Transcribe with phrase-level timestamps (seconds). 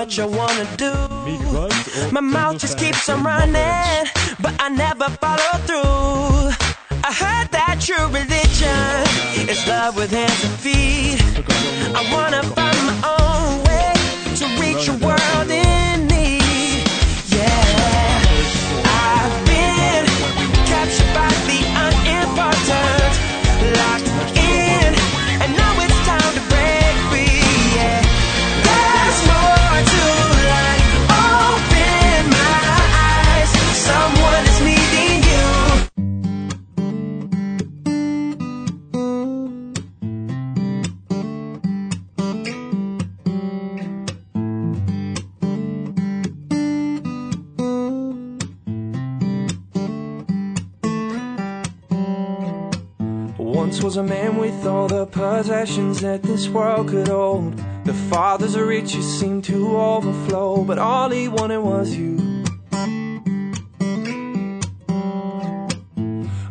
[0.00, 0.92] what you wanna do.
[2.10, 4.06] My mouth just keeps on running
[4.40, 6.54] But I never follow through.
[7.08, 11.20] I heard that true religion Is love with hands and feet.
[11.94, 13.92] I wanna find my own way
[14.38, 15.69] To reach a world in
[55.10, 57.56] possessions that this world could hold.
[57.84, 62.18] The father's riches seemed to overflow But all he wanted was you.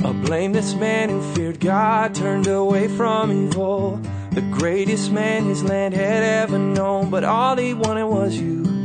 [0.03, 3.99] A blameless man who feared God Turned away from evil.
[4.31, 8.78] The greatest man his land had ever known But all he wanted was you.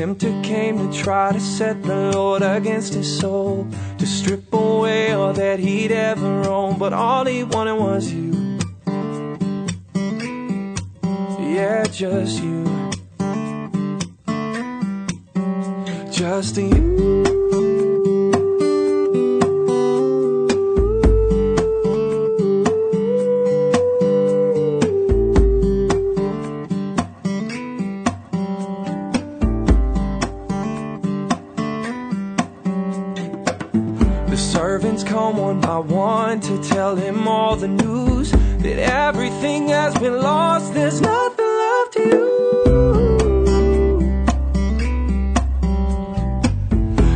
[0.00, 5.34] tempter came to try to set the Lord against his soul To strip away all
[5.34, 8.58] that he'd ever owned But all he wanted was you.
[11.38, 12.64] Yeah, just you.
[16.10, 17.39] Just you.
[36.90, 40.74] tell him all the news That everything has been lost.
[40.74, 42.26] There's nothing left to you.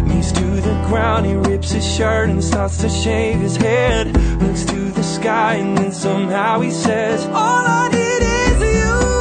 [0.06, 4.06] Knees to the ground He rips his shirt and starts to shave his head.
[4.42, 9.14] Looks to the sky and then somehow he says All I need is you.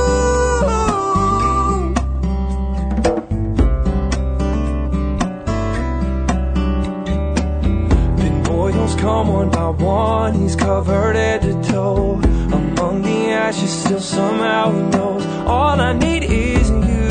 [9.03, 12.19] Come on I one he's covered head to toe
[12.51, 15.25] Among the ashes still somehow he knows.
[15.47, 17.07] All I need is you.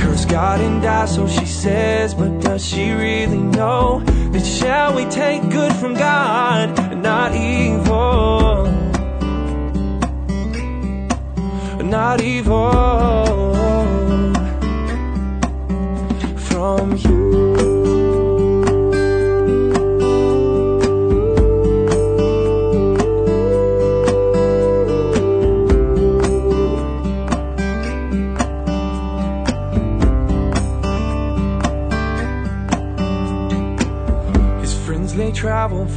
[0.00, 4.00] Curse God and die so she says But does she really know
[4.32, 8.66] That shall we take good from God And not evil?
[11.84, 12.70] Not evil.
[16.36, 17.29] From you.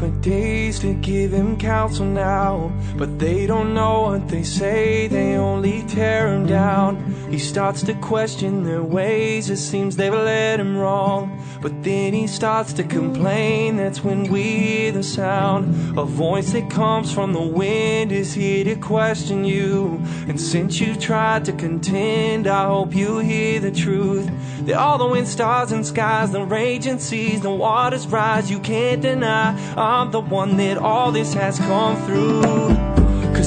[0.03, 0.80] for days.
[0.80, 6.34] To give him counsel now But they don't know what they say, they only tear
[6.34, 6.97] him down.
[7.30, 11.32] He starts to question their ways, it seems they've led him wrong.
[11.63, 13.78] But then he starts to complain.
[13.78, 18.66] That's when we hear the sound A voice that comes from the wind Is here
[18.66, 20.01] to question you.
[20.28, 24.29] And since you tried to contend I hope you hear the truth.
[24.66, 28.51] That all the wind stars and skies The raging seas, the waters rise.
[28.51, 32.82] You can't deny I'm the one that all this has come through.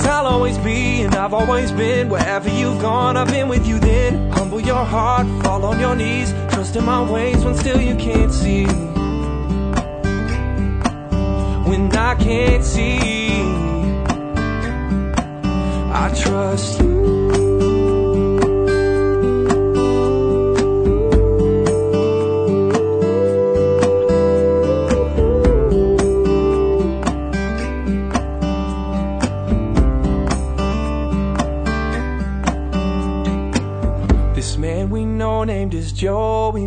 [0.07, 2.09] I'll always be and I've always been.
[2.09, 4.31] Wherever you've gone, I've been with you then.
[4.31, 6.33] Humble your heart, fall on your knees.
[6.51, 8.67] Trust in my ways when still you can't see.
[11.69, 13.27] When I can't see
[15.93, 17.26] I trust you.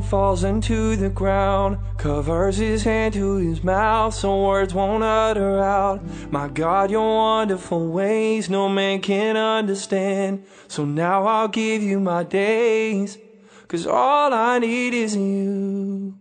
[0.09, 6.01] falls into the ground covers his hand to his mouth so words won't utter out.
[6.31, 10.43] My god your wonderful ways no man can understand.
[10.67, 13.19] So now i'll give you my days
[13.67, 16.17] cause all i need is you.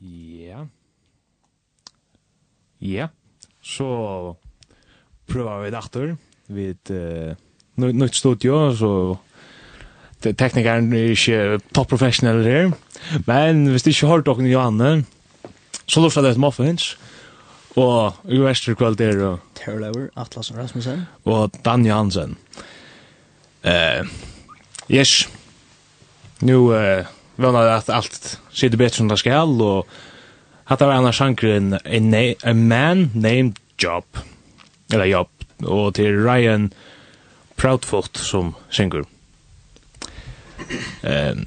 [0.00, 0.66] Yeah.
[2.78, 3.08] Yeah.
[3.60, 4.36] So
[5.26, 6.16] prøver vi det etter
[6.48, 7.34] vi et uh,
[7.76, 9.16] nytt studio så
[10.32, 12.70] teknikeren er ikke top professional her,
[13.26, 15.04] men hvis du ikke har dere Johanne,
[15.86, 16.94] så lortet det et muffins,
[17.76, 19.38] og Uester Kvalder og...
[19.58, 21.06] Terlauer, og Rasmussen.
[21.24, 22.36] Og Dan Johansen.
[23.64, 24.06] Uh,
[24.90, 25.28] yes,
[26.40, 27.04] nu uh,
[27.36, 29.86] vana at alt sitter bättre som det skal, og
[30.64, 34.04] hatt var annars sjankeren a, na a Man Named Job,
[34.92, 35.30] eller Job,
[35.64, 36.72] og til Ryan
[37.56, 39.04] Proudfoot som synger.
[41.02, 41.46] Ehm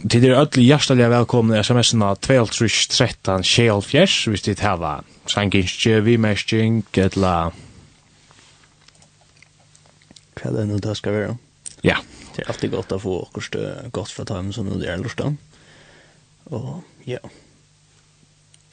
[0.00, 4.92] Tid er öll hjertelig velkomne i sms-ena 2.13.24 hvis dit heva
[5.28, 7.32] sanginskje, vimerskjeng, etla...
[10.38, 11.34] Hva er det nå det skal være?
[11.84, 11.98] Ja.
[12.30, 15.20] Det er alltid godt å få akkurat godt fra time som det er lort
[16.48, 17.20] Og ja,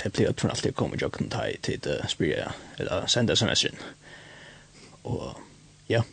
[0.04, 3.10] det blir at man alltid kommer til å kunne ta i tid å spyrja, eller
[3.12, 3.81] sende sms-en.
[5.10, 5.42] Og
[5.90, 6.04] ja,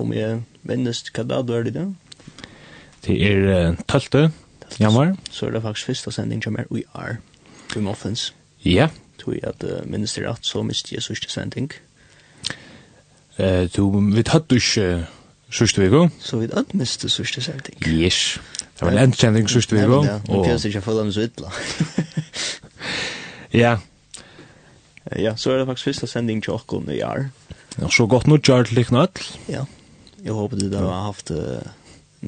[0.00, 1.86] om jeg minnes hva det er det da?
[3.06, 4.30] Det er uh, 12.
[4.80, 5.16] januar.
[5.30, 7.16] Så er det faktisk første sending som er We Are,
[7.76, 8.34] We Muffins.
[8.64, 8.88] Ja.
[9.18, 11.72] Tog at uh, minnes det rett, så miste jeg sørste sending.
[13.38, 15.06] Uh, du, vi tatt du ikke
[15.50, 16.08] sørste vego.
[16.20, 17.78] Så vi tatt miste sørste sending.
[17.86, 18.40] Yes.
[18.74, 20.02] Det var en endsending sørste vego.
[20.04, 21.50] Ja, og jeg ikke føler meg så ytla.
[23.54, 23.76] Ja.
[25.16, 27.28] Ja, så er det faktisk første sending til åkken i år.
[27.78, 29.22] Ja, så godt nok, Jarl Liknøtl.
[29.48, 29.64] Ja,
[30.24, 31.30] jeg håper du da har haft...
[31.30, 31.62] Uh,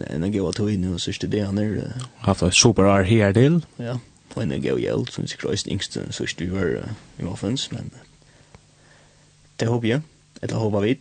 [0.03, 3.61] en gåva tog nu så det han är haft en super här till.
[3.77, 4.01] Ja,
[4.35, 6.83] på en gåva hjälp som sig Christ yngst så det var
[7.19, 7.91] i offens men
[9.57, 10.01] det hoppas jag.
[10.41, 10.99] Eller hoppas vi.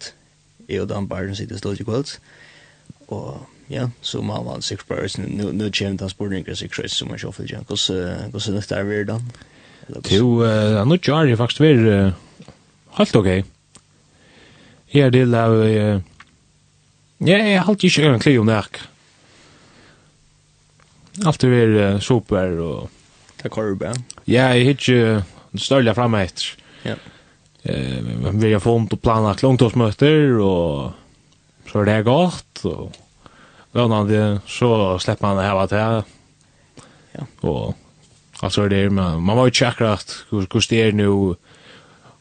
[0.68, 2.20] Jag och Dan Barnes sitter stått i kvälls.
[3.06, 3.38] Och
[3.68, 7.40] ja, så man var sex person nu nu chimney transporting sig Christ som man själv
[7.40, 7.68] vill jag.
[7.68, 7.92] Kus
[8.32, 9.22] kus det där vi då.
[10.10, 10.44] Jo,
[10.86, 12.12] nu jar ju faktiskt vi
[12.92, 13.46] helt okej.
[14.88, 16.02] Här det är
[17.24, 18.84] Ja, jeg har alltid ikke øren kli om det her.
[21.26, 22.90] Alltid er super og...
[23.40, 23.94] Det korb, ja.
[24.26, 26.56] Ja, jeg har ikke uh, større fremme etter.
[26.86, 26.96] Ja.
[27.66, 28.04] Eh,
[28.36, 32.94] vi har fått og planlagt langtårsmøter, og så er det godt, og
[33.76, 34.70] vannande så
[35.02, 36.12] slipper man det her til her.
[37.16, 37.26] Ja.
[37.48, 37.76] Og
[38.44, 41.10] altså det er, man, man var jo ikke akkurat hvordan det er nå,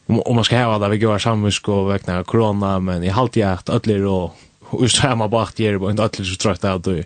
[0.07, 3.45] om, om man skal hava det, vi går samvisk og vekna korona, men i halvtid
[3.45, 6.83] at ødler og och så här man bara ger på en atlet så trött att
[6.83, 7.03] du.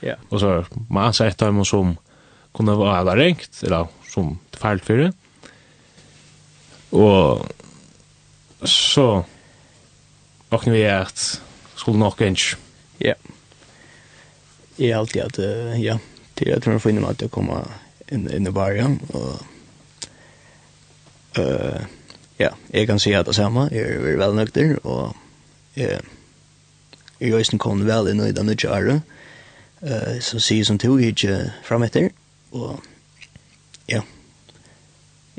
[0.00, 0.14] Ja.
[0.28, 1.96] Och så man sa ett hem som
[2.54, 5.12] kunde vara där ränkt eller som fallt för det.
[6.90, 7.46] Och
[8.62, 9.24] så
[10.48, 11.40] och nu är det
[11.74, 12.42] skulle nog inte.
[12.98, 13.14] Ja.
[14.76, 15.38] Jag alltid att
[15.78, 15.98] ja,
[16.34, 17.64] det jag tror jag får in att jag kommer
[18.08, 19.42] in in i baren och
[21.38, 21.80] eh
[22.36, 25.16] ja, jag kan se att det samma är väl nykter och
[25.74, 25.98] eh
[27.20, 29.00] er jo eisen kommet vel inn i den nødja ære,
[29.82, 32.10] uh, så sier som tog ikke frem etter,
[32.52, 32.80] og
[33.88, 34.02] ja,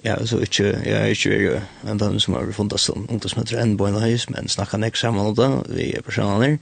[0.03, 3.59] ja, så ikke, jeg er ikke veldig en av dem som har funnet som ungdomsmøter
[3.61, 6.57] enn på en høys, men snakker nek sammen om det, vi er personer,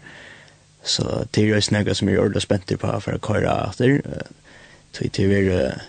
[0.84, 4.02] så det er jo eisen som er ordentlig spent på for å køre etter,
[4.96, 5.80] til til vi er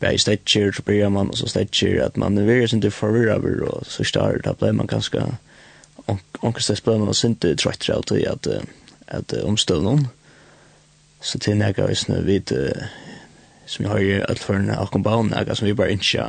[0.00, 3.36] bæði stættir, så blir man, og så stættir, at man er verið sin til forvirra
[3.36, 5.26] og så starr, da blir man ganske,
[6.42, 8.48] onkel sted spennende og sinte trøytter av til at,
[9.08, 10.06] at omstøvnen.
[11.20, 12.52] Så til nægge vi snø vidt,
[13.66, 16.26] som jeg har i ødelførende akkombaun, nægge som vi bare ikke,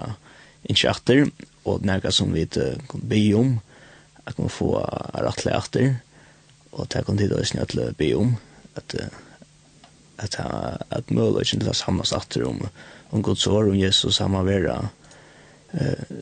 [0.70, 1.26] ikke etter,
[1.66, 3.60] og nægge som vi kan be om,
[4.26, 5.94] at man får få rettelig etter,
[6.72, 8.36] og det kan tid også snø til be om,
[8.76, 8.96] at
[10.22, 10.38] at
[10.92, 12.62] at mulig ikke til å samles etter om,
[13.12, 14.78] om Guds år, om Jesus, han må være,
[15.74, 16.22] eh,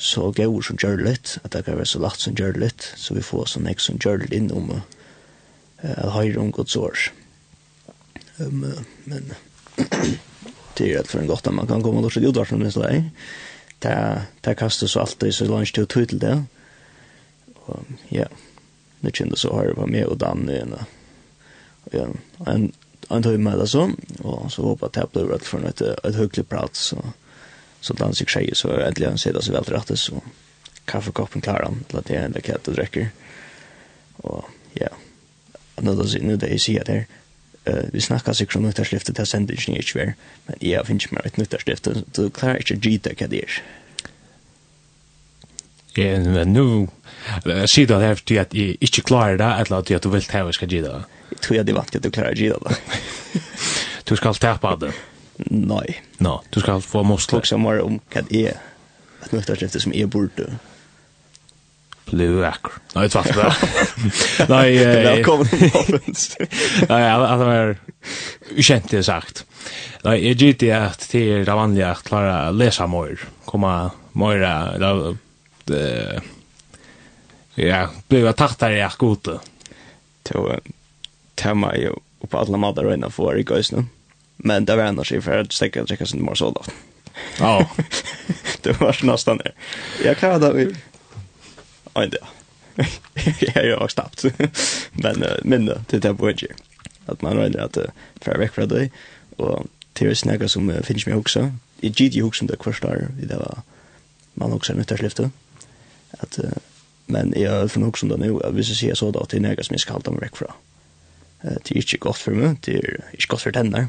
[0.00, 3.14] så gaur som gjør litt, at det kan være så lagt som gjør litt, så
[3.16, 4.80] vi får sånn ek som gjør litt inn om uh,
[5.84, 7.10] at høyre om godt sår.
[8.40, 9.28] Um, uh, men
[10.78, 13.10] det er rett for en godt at man kan komme lort til utvarsen minst vei.
[13.80, 13.96] Det,
[14.44, 16.36] det kastes så alltid så langt til å tøy til det.
[17.68, 18.28] Og ja,
[19.04, 20.76] nu kjente så har jeg vært med og danne igjen.
[21.92, 22.08] Ja,
[22.48, 22.70] en,
[23.12, 23.88] en tøy med det så,
[24.20, 27.02] og så håper jeg at det blir rett for et, et høylig prat, så
[27.80, 30.22] så dans sig tjejer så äntligen han det så väl till rätt så
[30.84, 33.10] kaffekoppen klarar han till att det är en läckhet och dricker
[34.16, 34.88] och ja
[35.80, 37.06] nu då nu det är så där
[37.64, 40.14] eh vi snackar sig om nytta skiftet där sen det inte är
[40.46, 43.62] men ja finns mer ett nytta skiftet så klarar inte gita kadir
[45.94, 46.88] Ja, men nu
[47.66, 50.44] sier du då här till att jag inte klarar det eller at du vil ta
[50.44, 51.04] og skal gi det.
[51.30, 52.70] Jeg tror jeg det er vant til at du klarer klarar gita då.
[54.04, 54.92] Du ska tappa det.
[55.48, 55.96] Nei.
[56.20, 57.44] Nå, du skal få muskler.
[57.44, 58.60] Jeg snakker om hva det er.
[59.20, 60.48] Et nøkterskifte som er borte.
[62.10, 62.80] Blue Acker.
[62.94, 64.48] Nei, jeg tvart det.
[64.50, 65.04] Nei, jeg...
[65.06, 66.24] Velkommen til Målens.
[66.90, 67.74] Nei, det var
[68.56, 69.44] ukjent det sagt.
[70.06, 73.24] Nei, jeg gitt det at det er det vanlige at klare å lese mer.
[73.46, 73.74] Komme
[74.18, 74.46] mer...
[77.60, 79.46] Ja, blir jeg tatt her i akkurat.
[80.26, 80.64] Det var
[81.38, 81.94] tema jo
[82.26, 83.86] på alle måter å få i gøysene.
[84.42, 86.70] Men det var annars i för att stäcka dricka sin mer sådant.
[87.38, 87.70] Ja.
[88.62, 89.52] det var nästan det.
[90.04, 90.76] Jag klarade det.
[91.94, 92.18] Oj då.
[93.40, 94.24] Jag är också stappt.
[94.92, 96.32] Men minne till det på
[97.06, 97.78] Att man rör att
[98.20, 98.92] för veck för dig
[99.36, 101.52] och till snäga som finns mig också.
[101.80, 103.58] I GD också det kvarstår i det var
[104.34, 105.30] man också nytta lyfta.
[106.10, 106.38] Att
[107.06, 109.74] men jag från också då nu att vi ska se så då till näga som
[109.74, 110.52] jag ska hålla mig veck från.
[111.42, 113.88] Det är inte gott för mig, det är inte gott för tänderna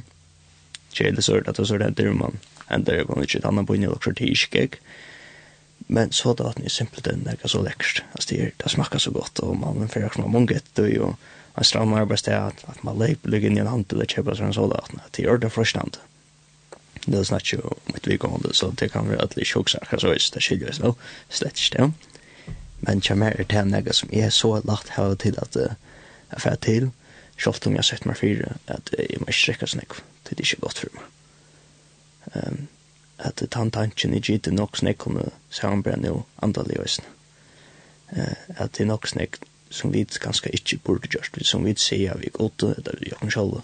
[0.94, 3.88] kjele sort at det sort henter man henter jeg kan ikke et annet på inn
[3.88, 4.68] i lukker til ikke
[5.92, 8.04] men så da at ni simpelt den er så lekkert.
[8.16, 11.18] Altså det, det smakker så godt og man får ikke noe mange etter og
[11.56, 14.40] man strammer arbeidssted at, at man leip ligger inn i en hand handel og kjøper
[14.40, 16.00] sånn sånn at det gjør det frøstande
[17.06, 19.82] det er snart jo mitt et vikående så det kan være at det ikke også
[19.82, 20.82] akkurat så det skiljer oss
[21.30, 21.92] slett ikke det.
[22.82, 26.90] Men mer det til noe som er så lagt her til at jeg får til.
[27.38, 29.86] Selv om jeg har sett meg fire at jeg må ikke strekke sånn
[30.38, 31.08] det er ikke godt for meg.
[32.36, 32.68] Um,
[33.20, 35.20] at den tanken er gitt nok snakk om
[35.50, 37.06] samarbeid og andalig øsne.
[38.12, 39.40] Uh, at det er nok snakk
[39.72, 43.62] som vi ganske ikke burde gjort, som vi sier vi godt, eller vi gjør selv,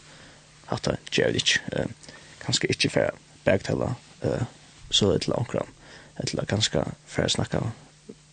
[0.72, 1.60] at det gjør vi ikke.
[1.74, 2.14] Uh,
[2.46, 4.46] ganske ikke for bergtale, uh,
[4.92, 5.76] så et eller annet,
[6.18, 7.68] eller ganske for å snakke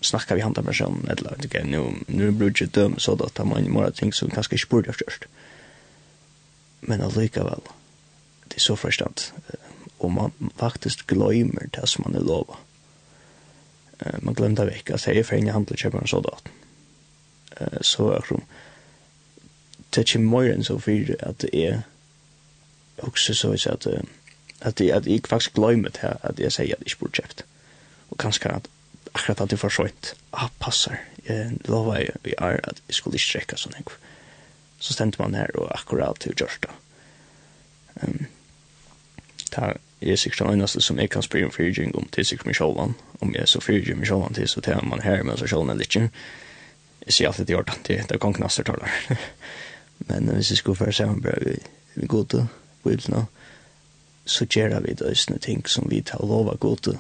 [0.05, 3.45] snakka vi handa personen eller det kan nu nu brukar det döm så då tar
[3.45, 5.25] man några ting som kanske inte borde ha gjort.
[6.81, 7.61] Men allika väl
[8.55, 9.21] det är så förstånd.
[9.99, 12.57] Och man faktiskt glömmer det som man är lovad.
[14.19, 16.49] Man glömde väck att det är för en handel köper en soldat.
[17.81, 18.41] Så är det
[19.91, 21.83] det är inte mer än så för att det är
[22.97, 23.87] också så att
[24.61, 27.45] att det att jag faktiskt glömmer det här att jag säger att jag borde köpt.
[28.09, 28.69] Och kanske att
[29.13, 30.15] akkurat at det var skönt.
[30.31, 30.99] Ah, passar.
[31.25, 33.85] jeg lovar jeg vi er at jeg skulle sträcka sån här.
[34.79, 36.69] Så stendte man her og akkurat til gjørsta.
[38.03, 38.27] Um,
[39.55, 42.57] det er sikkert den eneste som jeg kan spørre om fyrtjeng om til sikkert meg
[42.59, 45.53] sjålan, om jeg er så fyrtjeng meg sjålan til, så tar man her med seg
[45.53, 45.95] sjålan litt.
[45.95, 48.91] Jeg sier alltid til Jordan, det er kong knaster taler.
[50.09, 51.57] Men hvis jeg skulle være sammen bare
[51.95, 52.49] vi gode,
[52.85, 53.27] bøylene,
[54.25, 56.99] så gjør vi det ting som vi tar lov av gode,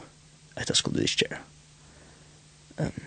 [0.56, 1.40] etter skulle vi ikke gjøre.
[2.78, 3.02] Um,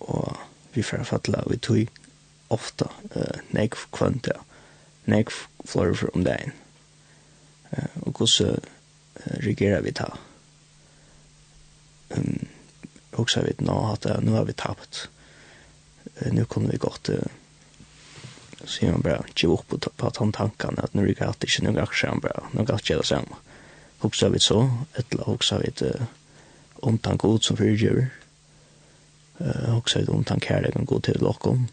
[0.00, 0.36] og
[0.74, 1.86] vi får fattelig, vi tog
[2.50, 4.38] ofta uh, nekv kvantet,
[5.04, 5.32] nekv
[5.64, 6.52] flore for om dagen
[8.02, 10.10] og hvordan uh, reagerer vi ta?
[12.16, 12.46] Um,
[13.12, 15.06] også vi nå at uh, nå har vi tapt.
[16.20, 17.26] Uh, nå kunne vi gått uh,
[18.66, 21.26] så gjør man bare ikke opp på, på at han tankene at nå er det
[21.26, 23.40] alltid ikke noen aksjer han bare, nå galt ikke det samme.
[24.04, 24.60] Også vi så,
[25.00, 26.06] eller også vi uh,
[26.86, 28.10] omtank ut som fyrtjøver.
[29.40, 31.66] Uh, om vet omtank kærlighet god til lokken.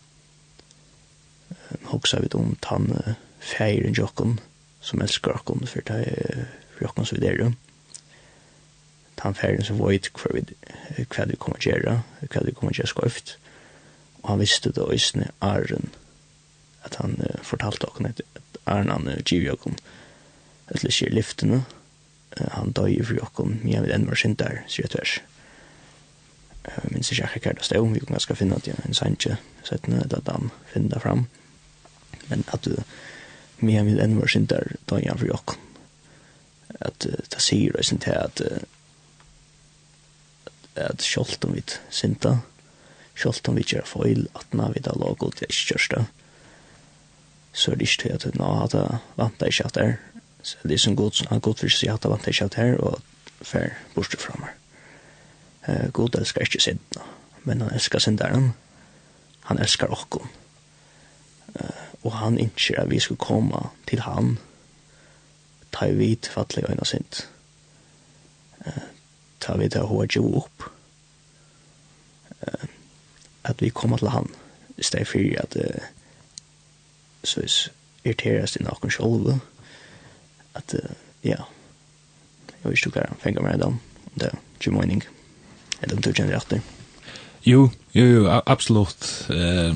[1.52, 4.38] Uh, også vet omtank uh, feiren jokken.
[4.40, 4.53] Uh,
[4.84, 6.48] som elskar okkon for det
[6.78, 7.54] for okkon så videre.
[9.24, 11.92] Han ferden som void hva vi kommer til å gjøre,
[12.28, 13.38] hva vi kommer til å skøyft.
[14.24, 15.94] Og han visste det øysene Arren,
[16.84, 18.20] at han uh, fortalte okkon at
[18.66, 19.80] Arren han uh, giver okkon
[20.74, 21.62] et litt kjer lyftene.
[22.36, 25.16] Uh, han døy for okkon, men jeg vet var sint der, sier jeg tvers.
[26.68, 29.40] Jeg minns ikke akkurat hva det stod, vi kan ganske finne at jeg en sannsje
[29.64, 31.26] settene, at han finner det fram.
[32.28, 33.00] Men at du, uh,
[33.60, 35.60] men han vil ennå være synder dagen for jokken.
[36.82, 38.42] At det sier og sin til at
[40.76, 42.40] at sjolten vi synder,
[43.48, 46.06] om vi gjør feil, at når vi da lag og det er ikke kjørste,
[47.54, 49.96] så er det ikke til at nå at jeg vant deg ikke at det er.
[50.44, 52.46] Så det er som god, som han god vil si at jeg vant deg ikke
[52.46, 53.02] at det er, og
[53.46, 55.92] fer bortstå fra meg.
[55.94, 57.06] God elsker ikke synder,
[57.44, 58.54] men han elsker synderen.
[59.50, 60.30] Han elsker okkom
[61.54, 64.38] Uh, og han innskjer at vi skulle komme til han,
[65.74, 67.24] ta i vit fattelig øyne sint.
[68.66, 68.86] Uh,
[69.40, 70.68] ta vi til å høre jo opp.
[72.44, 72.68] Uh,
[73.44, 74.30] at vi kommer til han,
[74.78, 75.88] i stedet for at uh,
[77.24, 77.44] så
[78.04, 79.40] irriteres det noen sjolve,
[80.60, 80.94] at uh,
[81.24, 81.40] ja,
[82.52, 83.72] jeg vet ikke hva jeg fenger meg da,
[84.20, 85.04] det er ikke mening,
[85.82, 86.62] eller om du kjenner etter.
[87.44, 89.08] Jo, jo, jo, absolutt.
[89.32, 89.76] Uh,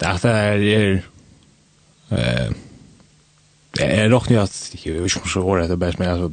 [0.00, 1.02] det er
[2.10, 2.52] eh
[3.78, 6.30] Jeg råkner at, jeg vet ikke om så året det best, men altså,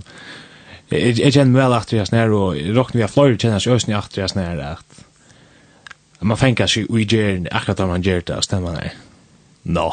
[0.91, 4.17] jeg kjenner vel at jeg snær, og jeg råkner at flere kjenner seg øsne at
[4.17, 4.85] jeg snær, at
[6.21, 8.91] man fengar seg ui gjerne akkurat om man gjør det, og stemmer nei.
[9.63, 9.87] Nå.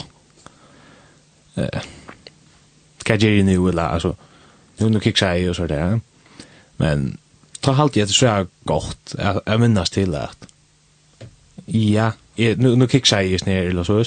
[1.57, 4.13] Hva gjør jeg nu, eller, altså,
[4.81, 5.99] nu nu kikk seg og så der,
[6.77, 7.19] men
[7.65, 10.51] ta halvt jeg til så er godt, jeg minnes til at,
[11.67, 14.05] ja, ja, nu, nu kick sig just ner eller så.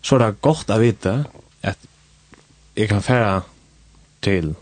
[0.00, 1.24] Så är det gott att veta
[1.60, 1.86] att
[2.74, 3.42] jag kan färra
[4.20, 4.54] till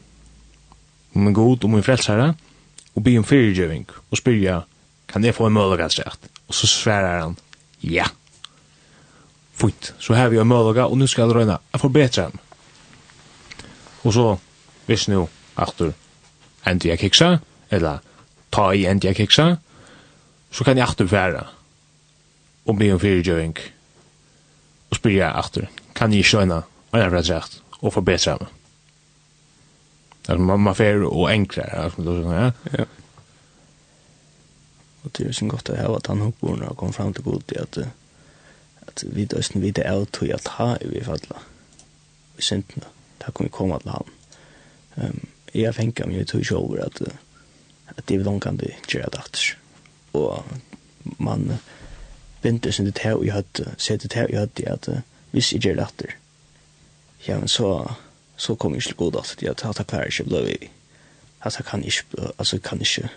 [1.12, 2.34] min god och min frälsare
[2.92, 4.62] och be om fyrirgöving och spyrja
[5.06, 6.20] kan jag få en möjlighet sagt?
[6.46, 7.36] Och så sverar han
[7.80, 8.06] ja.
[9.52, 12.38] Fint, så har vi en möjlighet og nu ska jag röjna jag förbättra den.
[14.02, 14.38] Og så
[14.86, 15.26] hvis nu
[15.56, 15.92] aftur
[16.66, 17.38] endi jeg kiksa
[17.70, 17.98] eller
[18.52, 19.56] ta i endi jeg kiksa
[20.50, 21.46] så kan jeg aftur færa
[22.66, 23.58] og be om fyrirgjøring
[24.90, 28.48] og spyrja aftur, kan jeg skjøyna og jeg och rett og forbetra meg.
[30.28, 32.52] Altså, man, man fer och enklare, alltså då så ja.
[32.78, 32.84] ja.
[35.02, 37.52] Och det är ju så gott att hava han hoppar och kommer fram till god
[37.52, 37.78] i att
[38.86, 41.36] att vi døsten vi det är tog at ha i vi fadla
[42.36, 42.86] i syndene.
[43.18, 44.04] Da kan vi han.
[44.94, 47.02] Ehm jag tänker mig tog ikke over att
[48.06, 49.56] det er kan det gjør det
[50.12, 50.44] Och
[51.18, 51.58] man,
[52.46, 54.88] binde sin det her i høyde, se det her i høyde, at
[55.30, 56.14] hvis jeg gjør det
[57.28, 57.92] ja, men så,
[58.36, 60.70] så kom jeg ikke god at jeg tar det klarer ikke, ble vi,
[61.40, 63.08] altså kan ikke, altså kan ikke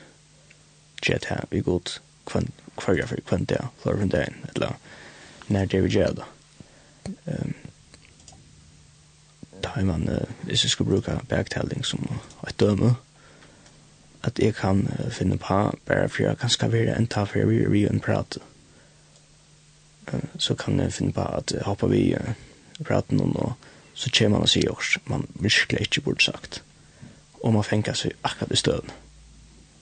[1.05, 4.75] jet det her, vi god, kvann, kvarja for kvan det, klar den det, eller
[5.47, 6.25] när det vi gjør det.
[7.25, 7.53] Um,
[9.63, 10.09] da man,
[10.41, 12.95] hvis jeg skulle bruke backtelling som et døme,
[14.23, 17.87] at jeg kan finne på bare for jeg kan skavere en ta for jeg vi
[17.87, 18.39] en prate
[20.37, 22.15] så kan jeg finne på at jeg hopper vi
[22.85, 23.53] prater noen, og
[23.93, 26.63] så kommer man og sier også, man virkelig ikke burde sagt.
[27.43, 28.91] Og man fenger seg akkurat i støden.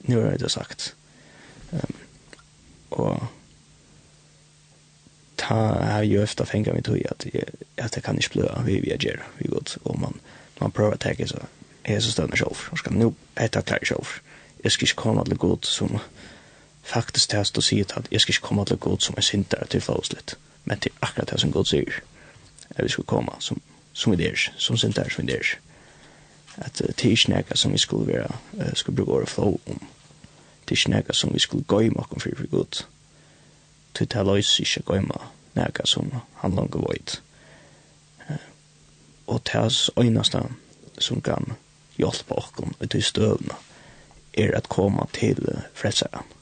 [0.08, 0.94] Nå har jeg det sagt.
[1.72, 1.94] Um,
[2.90, 3.26] og
[5.36, 7.26] ta har ju ofta fänga mig tog att
[7.76, 10.20] att det kan inte bli vi vi gör vi gott och man
[10.58, 11.38] man prövar att ta så
[11.82, 14.06] är så stöna själv och ska nu äta klart själv
[14.62, 15.98] jag ska inte komma till gott som
[16.88, 19.80] faktisk test som sier at jeg skal ikke komme til god som er sinter til
[19.80, 22.00] flåslet, men til akkurat det som god sier,
[22.70, 23.60] at vi skal komme som,
[23.92, 25.54] som vi der, som sinter som vi der.
[26.56, 29.82] At det er ikke noe som vi skulle være, uh, skulle bruke året flå om.
[30.68, 32.84] Det er ikke noe som vi skulle gå i makken for for god.
[33.98, 36.10] Det er løs ikke gå i makken noe som
[36.42, 37.20] han langer vøyt.
[39.26, 40.42] Og det er øyneste
[40.98, 41.52] som kan
[41.98, 43.02] hjelpe oss i de
[44.38, 45.40] er at komme til
[45.74, 46.37] frelseren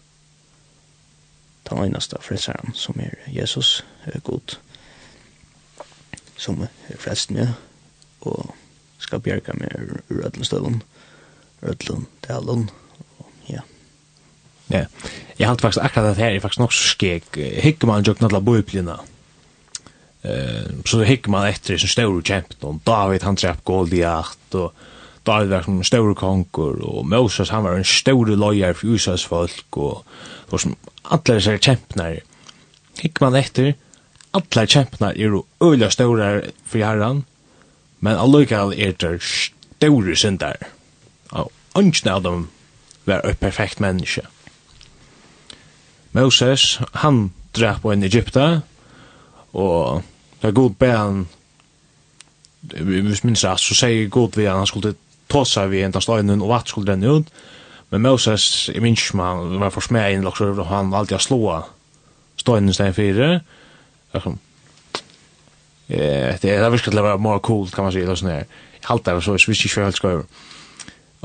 [1.71, 4.59] den eneste frelseren som er Jesus, er god,
[6.37, 7.33] som er frelst
[8.21, 8.55] og
[8.99, 9.75] skal bjerga meg
[10.11, 10.83] ur ødlenstøvun,
[11.63, 12.71] ødlen, delen,
[13.49, 13.61] ja.
[14.71, 14.87] Ja,
[15.39, 18.35] jeg halte faktisk akkurat at her er faktisk nok så skik, hikker man jo knallt
[18.35, 18.97] av bøyplina,
[20.87, 24.73] så hikker man etter som sin større kjempen, og David han trepp Goliath, og
[25.27, 29.79] David var som større konger, og Moses han var en større løyer for Israels folk,
[29.79, 30.05] og
[30.51, 30.77] det som
[31.09, 32.21] alla dessa kämpnar
[32.99, 33.75] hick man efter
[34.31, 37.25] alla kämpnar är ju öliga stora för herran
[37.99, 39.21] men allukal är det
[39.77, 40.57] stora syndar.
[41.31, 42.49] Och ungen av dem
[43.05, 44.23] var ett perfekt människa
[46.11, 48.63] Moses han drap på en Egypta
[49.53, 50.03] og
[50.41, 51.27] det er god be han
[52.61, 56.49] vi minns rast så sier god vi han skulle ta tossa vi enda støynen, og
[56.49, 57.31] vatt skulle renne ut
[57.91, 61.61] Men Moses, jeg minns man, var for smed inn, og han alltid har slåa
[62.37, 63.41] støynen stein fire.
[64.15, 64.39] Liksom,
[65.89, 68.47] det er virkelig til å være more cool, kan man si, og sånn her.
[68.81, 70.25] Jeg halte det, så jeg visste ikke hva jeg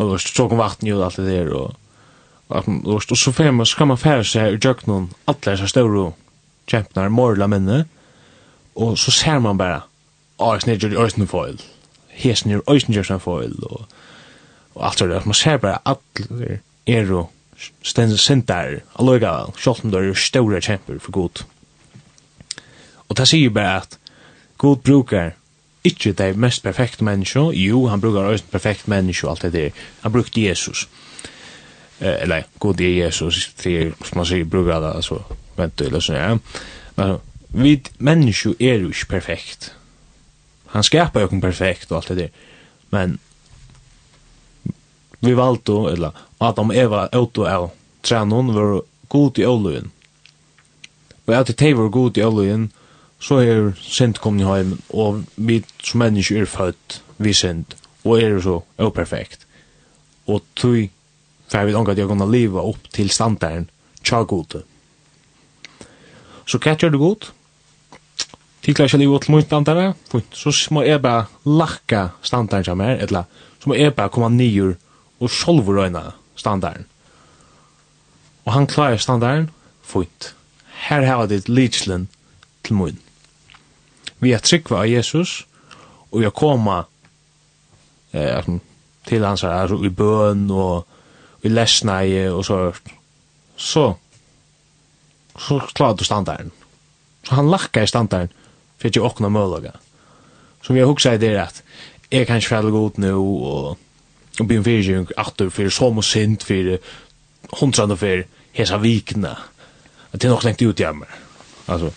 [0.01, 1.75] Og så tråk om vatten, og alt det der, og
[2.51, 6.11] og så fer man, så kan man fære seg i jøknen, alle disse større
[6.67, 7.85] kjempene, morla minne,
[8.75, 9.85] og så ser man bara
[10.39, 11.61] ah, jeg snedgjør i øyne foil,
[12.09, 13.85] hesen gjør øyne foil, og
[14.75, 17.29] og alt sånt, man ser bare alle er og
[17.85, 21.43] stendt sindar, alloiga vel, sjålt om det er store kjemper for god.
[23.09, 23.97] Og det sier bare at
[24.61, 25.35] god brukar
[25.83, 29.83] ikke det mest perfekte menneskje, jo, han brukar også perfekt menneskje og alt det der,
[30.01, 30.87] han brukte Jesus.
[31.99, 35.19] Eh, eller, god er Jesus, det er, som man sier, brukar det, altså,
[35.57, 36.37] vent du, eller sånn, ja.
[36.97, 37.17] Men,
[37.51, 39.73] vi menneskje er jo ikke perfekt.
[40.71, 42.45] Han skapar jo ikke perfekt og alt det der,
[42.95, 43.17] men
[45.21, 47.69] vi valde eller Adam og Eva åtte av
[48.01, 49.91] tränon var god i åløyen.
[51.27, 52.71] Og at de var god i åløyen,
[53.21, 58.41] så er synd ni hem och vi som människor är född vi synd, och är
[58.41, 59.45] så operfekt.
[60.25, 60.89] Och tog,
[61.47, 63.69] för jeg vet ikke at jeg kunne leve opp til standarden,
[64.03, 64.63] tja gode.
[66.45, 67.29] Så hva gjør du god?
[68.63, 69.93] Tikla ikke livet til min standarden,
[70.31, 73.23] så må jeg bare lakka standarden som er, eller
[73.59, 74.75] så må jeg bare komme nyer
[75.21, 76.87] og sjolv røyna standarden.
[78.45, 79.49] Og han klarer standarden,
[79.85, 80.33] fint.
[80.87, 82.07] Her har det lidslen
[82.65, 82.97] til mun.
[84.21, 85.43] Vi er tryggva av Jesus,
[86.11, 86.83] og vi er koma
[88.13, 88.49] eh,
[89.07, 92.71] til hans her, altså i bøn og i lesnei og så
[93.57, 93.93] så
[95.37, 96.51] så klarer du standarden.
[97.23, 98.33] Så han lakkar i standarden
[98.77, 99.71] for ikke åkna møllaga.
[100.61, 101.63] Så vi har huksa i det at
[102.11, 103.15] jeg kan ikke fælle god nu
[103.47, 103.77] og
[104.39, 106.77] og blir en virgin atur fyrir som og sint for
[107.59, 108.25] hundrane fyrir
[108.57, 109.35] hesa vikna
[110.11, 111.07] at det er nok lengt ut jammer
[111.67, 111.91] altså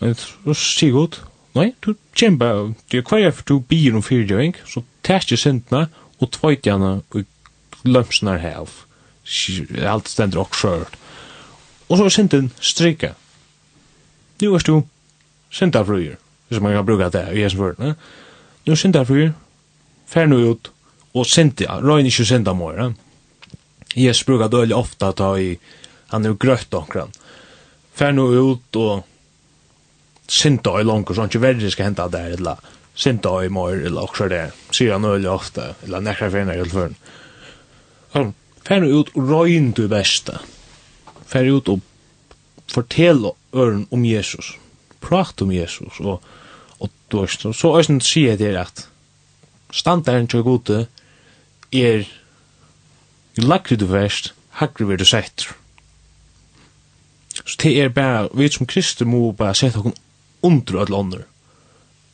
[0.00, 1.20] men så sier godt
[1.54, 2.52] nei, du kjempa
[2.92, 5.86] du er hver for du bier om fyrtjøring så tæst jeg sintna
[6.20, 7.24] og tvøytjana og
[7.84, 8.68] lømsnar hev
[9.86, 10.96] alt stendur ok skjørt.
[11.88, 13.14] Og så er sinten strika
[14.40, 14.82] nu er du
[15.52, 16.16] sinta frøyer
[16.48, 17.94] hvis man kan bruka det i hans vörna
[18.66, 19.32] nu er sinta frøyer
[20.06, 20.70] fer nu ut
[21.14, 22.90] og synti, røyn ikkje sinta mor, ja.
[23.96, 25.56] Jesus brukar døylig ofta ta i,
[26.12, 27.10] han er grøtt onkran.
[27.98, 29.02] Fær nu ut og
[30.30, 32.62] sinta i langkurs, han ikkje verri skal henta der, eller
[32.94, 36.94] sinta i mor, eller okkur der, sier han døylig ofta, eller nekra fyrir nekra fyrir
[38.14, 40.36] fyrir Fær nu ut og røyn du besta.
[41.26, 41.80] Fær ut og
[42.70, 43.24] fortel
[43.56, 44.52] øren om Jesus.
[45.00, 46.20] Prat om Jesus, og,
[46.78, 48.78] og du, så, så, så, så, så, så, så,
[49.74, 50.99] så, så, så, så,
[51.72, 52.06] er
[53.38, 55.54] i lagri du verst, hakri vi du settur.
[57.44, 59.94] Så det er bare, vi som krister må bare sette okkur
[60.42, 61.24] under all ånder.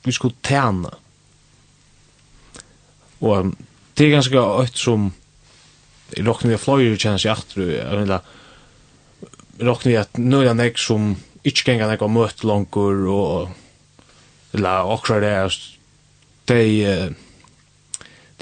[0.05, 0.91] Vi skal tjene.
[3.21, 3.53] Og
[3.97, 5.13] det er ganske øyt som
[6.17, 8.21] i rokken vi har fløyer kjennes i aftur, jeg vil da,
[9.67, 11.15] rokken vi at nøyla nek som
[11.47, 13.55] ikke gengar nek og møte langur og
[14.57, 15.23] eller akkurat
[16.49, 17.15] det er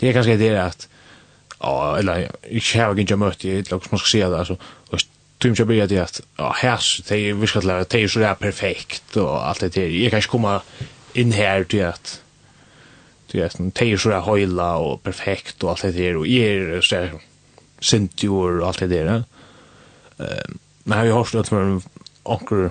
[0.00, 0.88] det er ganske det er at
[1.64, 4.56] ja, eller ikke har ikke møtt i et lag som man skal si det, altså,
[4.90, 5.04] og
[5.40, 8.28] tror ikke bli det at, ja, her, det er virkelig at det er så det
[8.28, 10.58] er perfekt, og alt det der, jeg kan ikke komme
[11.14, 12.20] inn her til at,
[13.30, 16.28] til at det er så det er høyla og perfekt og alt det der, og
[16.28, 17.18] jeg er så der
[17.80, 19.22] sintjord og alt det der,
[20.84, 21.82] men har vi hørt at man
[22.24, 22.70] anker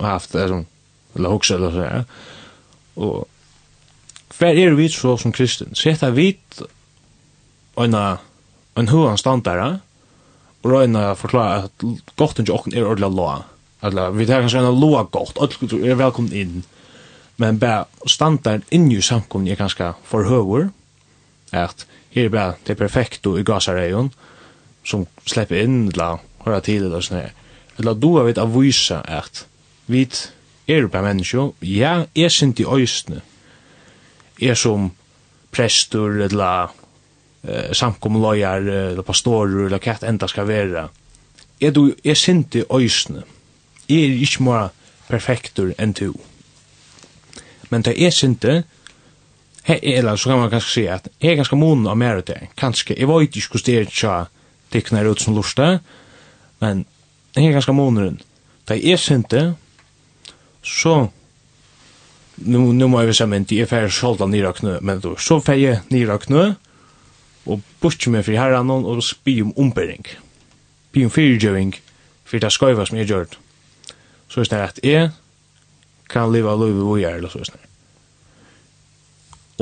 [0.00, 0.66] haft, det som,
[1.14, 2.02] eller hoksa eller så ja.
[2.96, 3.28] og
[4.38, 5.74] hver er vi så som kristen?
[5.74, 6.36] Setta vi,
[7.76, 7.94] en
[8.76, 9.68] en hoan standara
[10.62, 11.84] og røyna forklara at
[12.18, 13.36] gott ikkje okken er ordla loa.
[13.86, 16.64] Alla vi tar kanskje en loa gott, alt er velkommen inn.
[17.36, 20.70] Men bæ standard inn i samkomne er för for høver
[21.52, 24.12] at her bæ det perfekto i gasareion
[24.84, 27.32] som släpper inn la høra till eller sånn her.
[27.78, 29.46] Eller du vet av vysa at
[29.86, 30.08] vi
[30.66, 33.22] er bæ menneskjo, ja, är sint i östne.
[34.40, 34.90] Er som
[35.52, 36.68] prestur eller
[37.48, 40.88] eh, samkomlojar, eller pastorer, eller hva enda skal være.
[41.60, 43.22] Er du, er sinte øysene.
[43.88, 44.72] Jeg er ikke mer
[45.08, 46.12] perfektur enn du.
[47.70, 48.64] Men det er sinte,
[49.66, 52.48] he, eller så kan man kanskje si at jeg er ganske monen av mer det.
[52.56, 54.16] Kanskje, jeg vet ikke hvordan det er tja
[54.72, 55.78] tikkner ut som lusta,
[56.60, 56.84] men
[57.36, 58.20] jeg er ganske moneren.
[58.68, 59.54] Det er sinte,
[60.62, 61.08] så
[62.36, 65.80] nu nu må jag säga men det är för själva nyraknö men då så färje
[65.88, 66.54] nyraknö
[67.46, 70.06] og bort med fri herran og spi om ombering.
[70.90, 71.74] Spi om fyrirgjøring
[72.26, 73.38] for det skøyva som jeg gjør.
[74.28, 75.10] Så er det at jeg
[76.10, 77.62] kan leva av og gjør, eller så er det.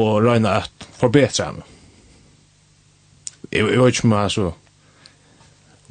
[0.01, 1.71] Og røyna at forbetra meg.
[3.53, 4.51] Jeg vet ikke om jeg så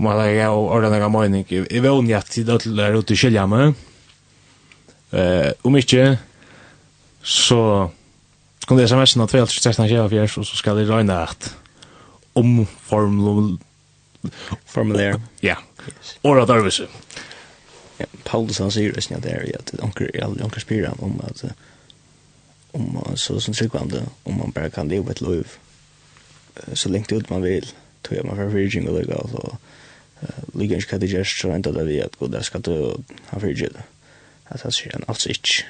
[0.02, 1.46] om jeg har ordentlig av mening.
[1.48, 3.76] Jeg vet ikke at det er ute i skilja meg.
[5.64, 6.18] Om ikke,
[7.22, 7.90] så
[8.68, 11.54] kom det sms'en av 12.13.24, og så skal jeg røyna at
[12.34, 13.58] omformulere.
[14.66, 15.22] formulär.
[15.42, 15.58] Ja,
[16.22, 16.88] året arbeidse.
[17.98, 21.44] Ja, Paulus han sier det av det er at onker, onker spyrer han om at
[22.74, 25.48] om så som tryggvande, om man bara kan leva ett liv
[26.74, 27.68] så länge ut man vill
[28.02, 29.56] tror jag man fra virgin og lykka, så
[30.54, 33.40] ligger ikke hva det gjør, så ända där vi att gå där ska du ha
[33.40, 33.78] virgin.
[34.46, 35.66] At han sier han altså ikke.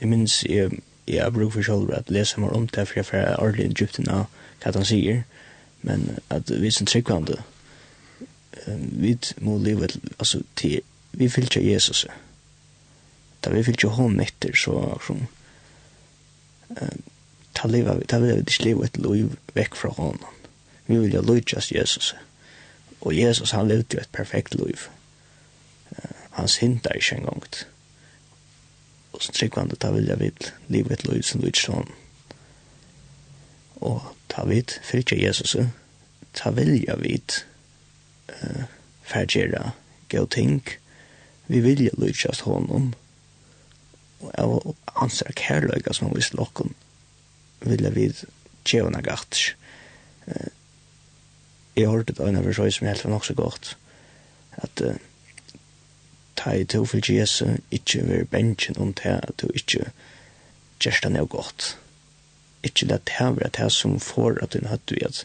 [0.00, 0.70] Jeg minns, jeg,
[1.08, 4.08] jeg bruker for selv at lese mer om det, for jeg får ordentlig djupt inn
[4.08, 4.24] av
[4.62, 5.22] hva han sier,
[5.86, 7.38] men at vi som tryggvande,
[8.66, 9.88] vi må leve,
[10.18, 10.80] altså, til,
[11.12, 12.06] vi fyllt ikke Jesus.
[13.44, 15.26] Da vi fyllt ikke hånd etter, så, som,
[17.54, 20.42] ta leva, ta leva, ta leva et liv vekk fra hånden.
[20.86, 22.14] Vi vil jo lytjast Jesus.
[23.00, 24.88] Og Jesus, han levde jo et perfekt liv.
[26.36, 27.42] Han hinta i en gang.
[29.12, 31.94] Og så tryggvande, ta vilja vid livet liv som lytjast hånden.
[33.76, 35.56] Og ta vit fylgja Jesus,
[36.32, 37.44] ta vilja vit
[38.28, 38.66] eh
[39.06, 39.70] fergjera
[40.10, 40.62] go ting.
[41.46, 42.94] Vi vilja lutjast honom.
[44.20, 46.74] Og av hans er kærløyga som vi slokken
[47.66, 48.24] vilja vid
[48.66, 49.38] tjevna gatt.
[50.26, 50.50] Eh,
[51.76, 53.76] jeg hørte det øyne versøy som helt var nok så godt,
[54.56, 54.98] at eh,
[56.36, 59.90] ta i to for Jesu ikke være bensjen om det at du ikkje
[60.80, 61.76] gjerst han er godt
[62.68, 65.24] ikke det her vil at det som får at du hatt vi at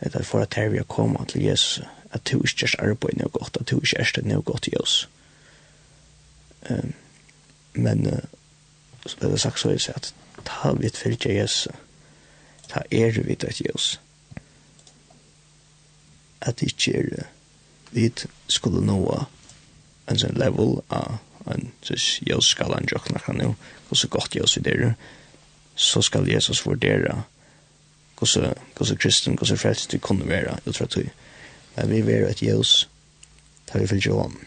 [0.00, 3.18] det er for at her vi har kommet til Jesus at du ikke er arbeid
[3.20, 5.08] noe godt at du ikke er noe godt i oss
[6.70, 6.94] um,
[7.72, 8.24] men uh,
[9.06, 10.12] så ble det sagt så jeg sier at
[10.46, 11.68] ta vidt fyllt Jesus
[12.70, 14.00] ta er vi at Jesus
[16.40, 17.26] at det ikke er
[17.90, 18.10] vi
[18.48, 19.00] skulle nå
[20.10, 23.54] en sånn level av en sånn Jesus skal han jokna kan jo
[23.90, 24.94] og så godt Jesus i det
[25.76, 27.22] så skal Jesus vurdere
[28.18, 31.04] hvordan, hvordan kristen, hvordan frelst vi kunne være ut fra tog.
[31.76, 32.88] Men vi er et Jesus
[33.72, 34.38] der vi fyllt jo om.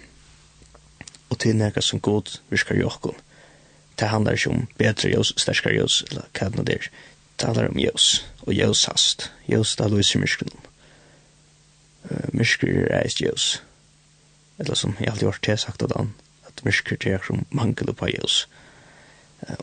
[1.29, 3.15] Og til nekka som god virkar i okkon.
[3.99, 6.87] Det handlar ikke om bedre Jesus, sterskare Jesus, eller hva det er.
[7.39, 9.31] Det handlar om Jesus, og Jesus hast.
[9.47, 10.55] Jesus da lyser myskren.
[12.09, 13.63] Uh, mysker er eist Jesus.
[14.59, 16.13] Eller som jeg alltid har til sagt av den,
[16.47, 18.47] at mysker er som mangel på Jesus.
[18.47, 18.47] Jesus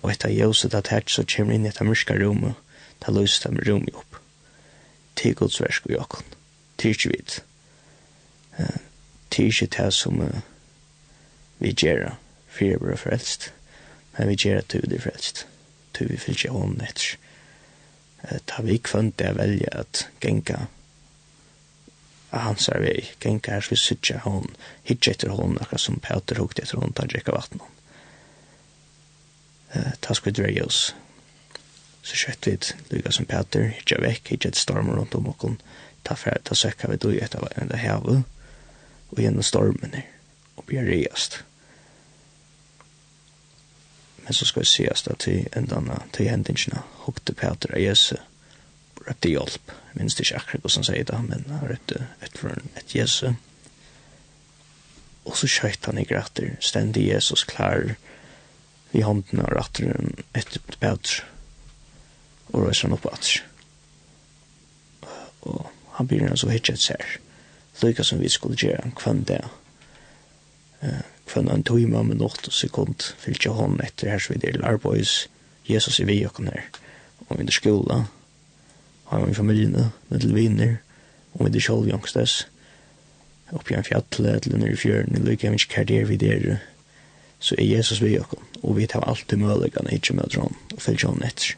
[0.02, 2.54] og etter ljóset at her så kommer inn i etter myrska rommet,
[3.04, 4.20] da løst de rommet opp.
[5.16, 6.32] Til Guds versk og jokken.
[6.78, 7.36] Til ikke vidt.
[9.30, 10.40] Til ikke det som uh,
[11.58, 12.16] vi gjør,
[12.48, 13.52] for jeg blir frelst.
[14.16, 15.46] Men vi gjør at du blir frelst.
[15.96, 17.16] Du vil fylle hånden etter.
[18.48, 20.66] Da vi kvønt det velge at genka
[22.34, 24.56] av hans er vei, genka er vi sutja hånden,
[24.88, 27.75] hitje etter hånden, akkurat som Peter hukte etter hånden, ta drekka vattnet
[30.00, 30.94] ta vi dreie oss.
[32.06, 32.56] Så kjøtt vi
[32.92, 35.58] lykka som Peter, hitja vekk, hitja et storm rundt om okken,
[36.06, 38.22] ta færa, ta søkka vi dui etter enn det hevet,
[39.10, 40.06] og gjennom stormen her,
[40.56, 41.40] og blir reiast.
[44.22, 48.16] Men så skal vi seast da til endana, til hendingsene, hukte Peter av Jesu,
[49.06, 53.34] røpte hjelp, minst ikke akkurat hva som sier det, men han røpte etter et Jesu,
[55.26, 57.96] og så skjøtt han i gratter, stendig Jesus klar,
[58.96, 61.26] i hånden av ratteren etter bedre
[62.52, 63.30] og røyser han opp at
[65.46, 67.04] og han blir så hittet seg
[67.82, 69.44] lykka som vi skulle gjøre kvann det
[70.84, 74.42] Uh, kvann en tøyma med nått og sekund fyllt jeg hånden etter her så vi
[74.42, 75.22] del arbeids
[75.66, 76.66] Jesus er vi og kan her.
[77.26, 78.02] Og vi er skola
[79.06, 80.76] og vi er familiene med til viner
[81.32, 82.42] og vi er sjolv jongstes
[83.56, 86.60] oppi en fjattlet eller nere i fjøren lykka vi ikke karriere vi der
[87.38, 91.12] så er Jesus vi oss, og vi tar alltid mølegane ikkje møter hon, og fylgjer
[91.12, 91.56] hon etter.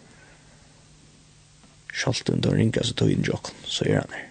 [1.95, 4.27] Sjalt under ringa så tog inn jokken, så er han her.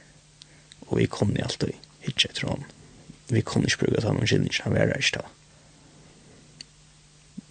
[0.88, 1.74] Og vi kom ni alltid,
[2.08, 2.68] ikkje etter hon.
[3.32, 5.26] Vi kom ikkje bruka ta noen kylling, han var reist da.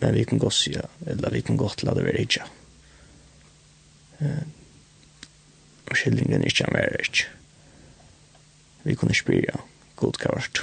[0.00, 2.44] Men vi kan godt sida, eller vi kan godt lade være ikkje.
[5.86, 7.24] Og kyllingen ikkje han var reist.
[8.86, 9.56] Vi kunne spyrja,
[9.96, 10.62] god kavart.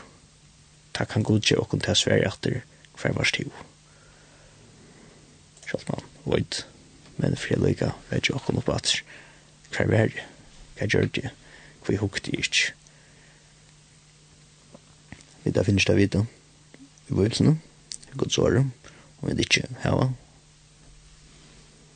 [0.93, 2.61] Takk han godkje okkon til sverje etter,
[3.01, 3.51] hver var stiv.
[5.67, 6.63] Sjalt man, void,
[7.17, 8.95] men fri lika, vet jo akkur på at
[9.73, 10.25] hver var det,
[10.77, 11.29] hva gjør det,
[11.85, 12.73] hver hukte det ikke.
[15.43, 17.57] Vi da finnes det vidt, i vøyelsene,
[18.15, 18.67] godt svare,
[19.21, 20.11] og vi ikke hava.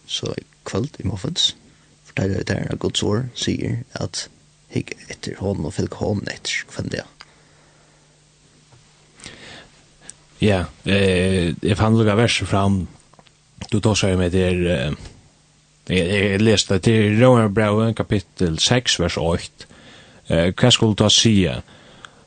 [0.08, 1.56] Så i kveld i Moffens,
[2.04, 4.28] forteller jeg det at godt svare, sier at
[4.74, 7.06] hikk etter hånden og fylk hånden etter, kvendt det.
[7.06, 7.17] Ja.
[10.40, 12.88] Ja, eh jag fann några verser fram.
[13.72, 14.96] Du tar sig med det
[15.88, 19.42] jag läste till Romerbrevet kapittel 6 vers 8.
[20.28, 21.62] Eh hva skulle du sige?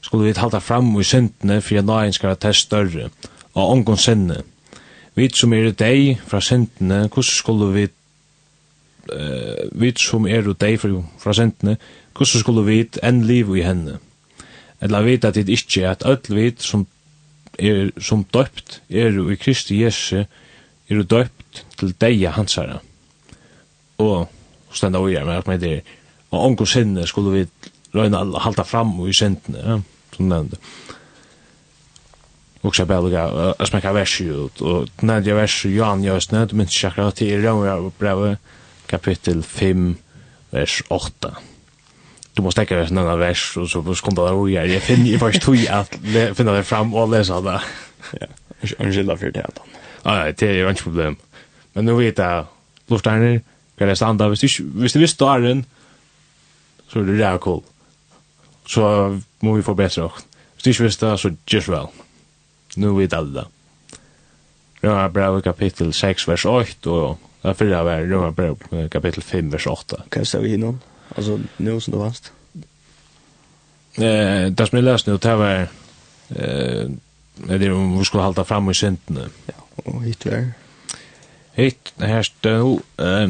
[0.01, 3.11] Skulle vi hålla fram i syndene för att skal ska ta større,
[3.55, 4.42] og ongon synne.
[5.14, 7.88] Vi som er deg fra syndene, hvordan skulle vi
[9.12, 10.81] eh vi som er dig
[11.18, 11.77] fra syndene,
[12.12, 13.99] hvordan skulle vi enn liv i henne?
[14.81, 16.87] Eller vita at det ikke er at ødel vi som
[17.61, 22.81] er som døpt er i Kristi Jesu er døpt til deg hans herre.
[23.99, 24.29] og
[24.73, 25.83] stenda og med at med det
[26.31, 27.46] og onko sinne skulle vi
[27.94, 29.79] røyna å halda fram og i sindene ja,
[30.14, 30.61] som nevnte
[32.62, 33.27] og så bare lukka
[33.59, 37.92] jeg smekka versi ut og nevnte jeg versi Johan Jøsne du minns sjakra til i
[37.99, 38.38] brevet
[38.87, 39.96] kapittel 5
[40.53, 41.50] vers 8
[42.40, 45.07] du måste täcka en annan vers och så så kom det där jag jag finner
[45.07, 45.94] ju först tog att
[46.35, 47.62] finna det fram och läsa det.
[48.20, 48.26] Ja.
[48.61, 49.46] Ursäkta för det.
[49.55, 49.62] då.
[50.03, 51.16] Ja, det är ju inget problem.
[51.72, 52.46] Men nu vet jag
[52.87, 53.40] luftarna
[53.79, 55.64] kan det standa hvis du hvis du visste där
[56.88, 57.62] så är det där cool.
[58.66, 60.24] Så må vi förbättra oss.
[60.55, 61.87] Hvis du inte visste så just well.
[62.76, 63.46] Nu vet alla.
[64.81, 69.66] Röna brev kapitel 6 vers 8 och där fyra vers Röna brev kapitel 5 vers
[69.66, 70.03] 8.
[70.09, 70.81] Kan så vi någon?
[71.16, 72.33] Alltså nu som du vast.
[73.94, 75.68] Eh, det som jag läste nu, det var
[76.29, 76.90] eh,
[77.35, 79.31] det är om vi skulle halta fram i synden.
[79.46, 80.53] Ja, och hit vi var.
[81.53, 83.29] Hit, här stod, eh,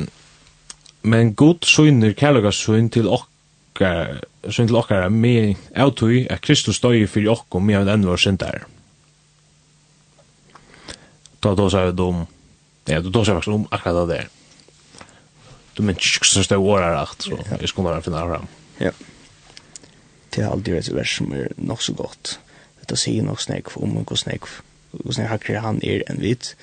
[1.02, 7.06] men god syner, kärlega syn till okkar, syn til okkar, med avtøy, at Kristus støy
[7.08, 8.66] fyrir okkar, med enn var syndar.
[11.40, 12.26] Da då sa vi om,
[12.84, 14.28] ja, då sa vi om akkurat det der
[15.80, 18.48] de är inte så stora år så jeg skulle bare finne fram.
[18.80, 18.90] Ja.
[20.30, 22.38] Det er alltid et vers som er nok så godt.
[22.88, 24.48] Det sier nok snakk om hvor snakk
[24.90, 26.56] hvor snakk hakker han er en vit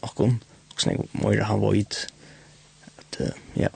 [0.00, 0.40] och kom
[0.74, 2.06] och snäck mer han var vit
[2.98, 3.20] att
[3.54, 3.68] ja.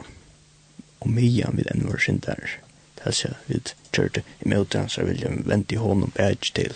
[1.01, 2.59] og mye han vil enn vår sin der
[2.97, 6.53] Det er så vidt kjørte i möten så vil jeg vente i hånden på edge
[6.55, 6.75] till.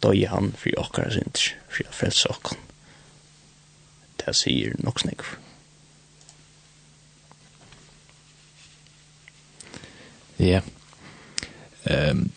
[0.00, 1.32] Då är han fri jag sin
[1.68, 2.56] fri å frelse frälsa
[4.16, 5.49] det sier nok snakk för
[10.40, 10.60] Ja.
[11.84, 12.30] Ehm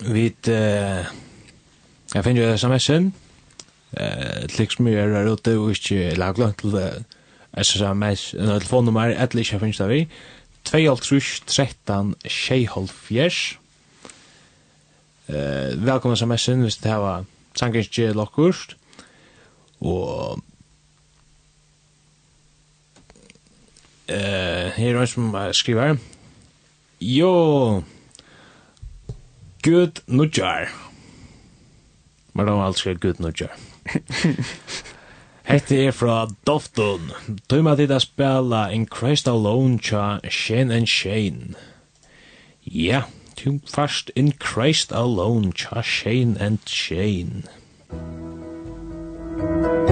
[0.00, 1.06] Vi eh
[2.14, 3.12] jeg finn jo SMS-en.
[3.92, 7.04] Eh liksom är det ute och inte lagla til
[7.56, 10.08] SMS, en telefonnummer, et lika finns finnes det vi.
[10.68, 11.42] 2.5.13.6.5.
[11.46, 13.56] 13 6.5.
[15.28, 18.76] Eh, velkommen SMS-en hvis det här var Sankens sangenskje lokkurst.
[19.80, 20.38] Och
[24.08, 25.96] eh, her er en som skriver,
[27.00, 27.82] Jo.
[29.62, 30.68] Gud nudjar.
[32.32, 33.56] Men det var alt skjer gud nudjar.
[35.48, 37.10] Hette er fra Dofton.
[37.48, 41.56] Tøy dit a spela In Christ Alone tja Shane and Shane.
[42.64, 43.02] Ja,
[43.36, 47.48] tøy fast In Christ Alone tja Shane and Shane.
[47.90, 49.89] Shane.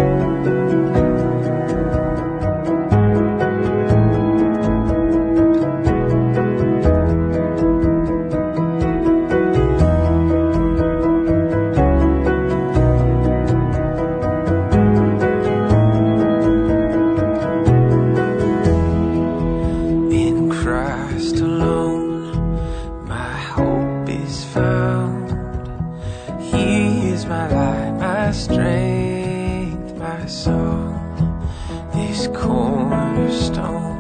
[30.69, 33.97] above This cornerstone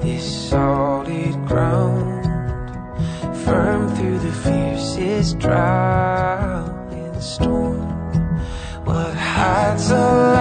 [0.00, 2.24] This solid ground.
[3.44, 7.80] Firm through the fiercest trial and storm.
[8.84, 10.31] What hides alive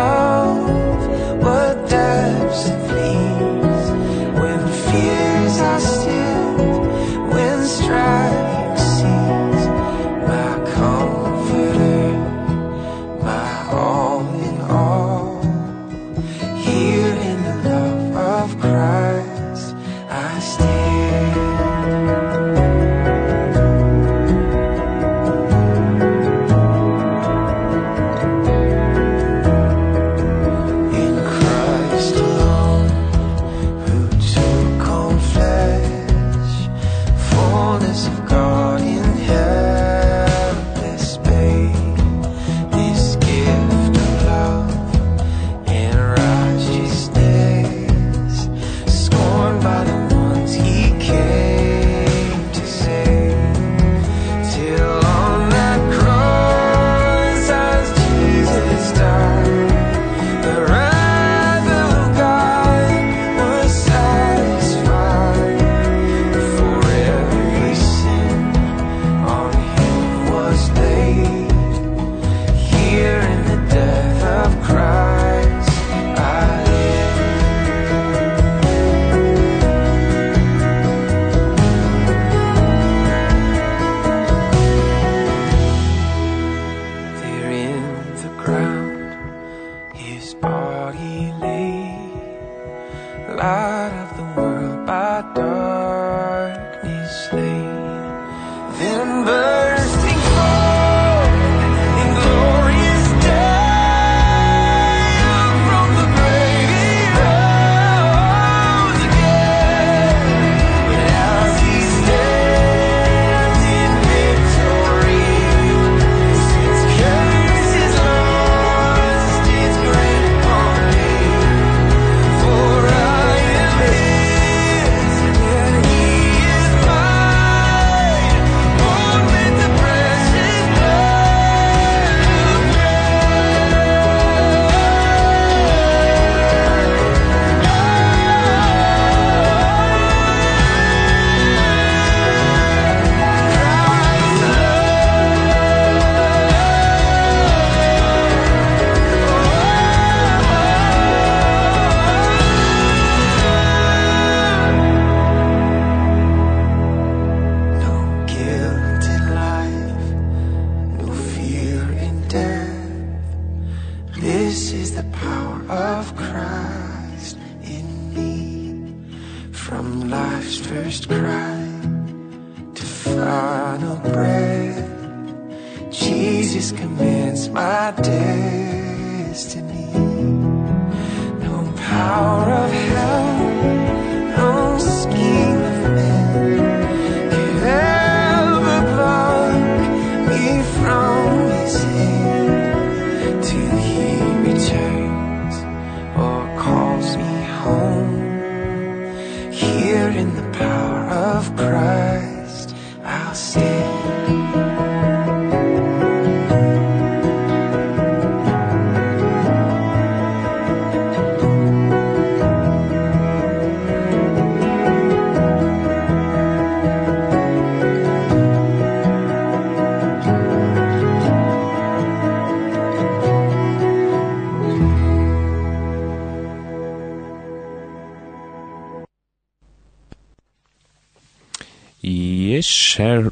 [232.97, 233.29] her.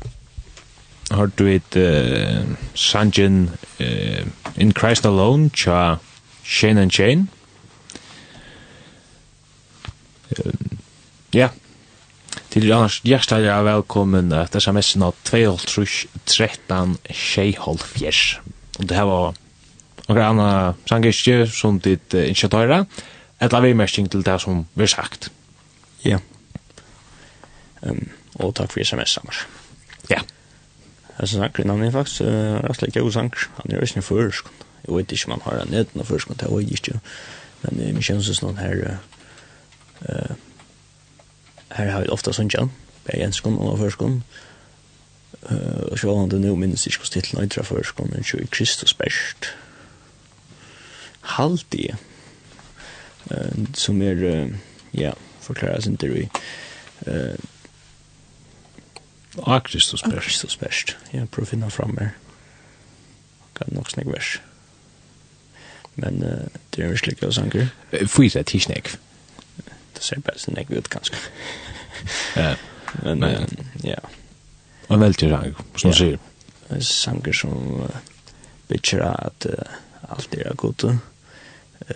[1.12, 2.46] Har du et uh,
[2.76, 3.50] Sanjin
[3.80, 4.26] uh,
[4.58, 5.98] In Christ Alone tja
[6.44, 7.28] Shane and Shane
[10.38, 10.54] uh,
[11.34, 11.50] ja.
[12.50, 18.40] Til annars hjertelig er velkommen at sms-en av 2.13 Sheihol Fjers
[18.80, 19.34] og det her var
[20.10, 20.52] noen anna
[20.90, 22.84] sangistje som ditt uh, initiatøyra
[23.40, 25.32] et lavermersking til det som vi har sagt.
[26.04, 26.20] Ja.
[26.20, 26.22] Yeah.
[27.82, 29.46] um, og takk for sms-sammer.
[30.10, 30.22] Ja.
[31.20, 32.28] Jeg synes han er faktisk uh,
[32.64, 33.50] rett like god sanger.
[33.58, 34.46] Han er ikke først.
[34.88, 37.00] Jeg vet ikke om han har en neden av først, det er ikke.
[37.62, 39.00] Men uh, min kjennes er sånn her,
[40.08, 40.36] uh,
[41.76, 42.72] her har vi ofte sånn kjenn,
[43.06, 44.00] bare en sekund og først.
[45.44, 48.44] Uh, og så var han det nå minnes ikke hos titlen av først, men ikke
[48.44, 49.52] i Kristus best.
[51.36, 52.00] Halvdige,
[53.28, 54.58] uh, som er, uh,
[54.96, 55.14] ja,
[55.44, 56.30] forklarer sin vi.
[57.08, 57.36] Uh,
[59.46, 60.14] Ah, Kristus best.
[60.14, 60.96] Ah, Kristus best.
[61.14, 62.14] Jeg prøver å finne fram her.
[63.58, 64.38] Kan nok snakke vers.
[66.00, 67.72] Men uh, det er jo slik jeg sanger.
[68.08, 68.94] Fyra tidsnek.
[69.96, 71.20] Det ser bare sin jeg ut, kanskje.
[72.36, 72.56] Ja.
[73.04, 73.48] Men, men
[73.84, 74.00] ja.
[74.88, 76.22] Og En veldig sang, som du sier.
[76.72, 78.00] En sanger som uh,
[78.70, 79.76] bitcher at uh,
[80.10, 80.88] alt er godt.
[80.88, 80.98] Uh,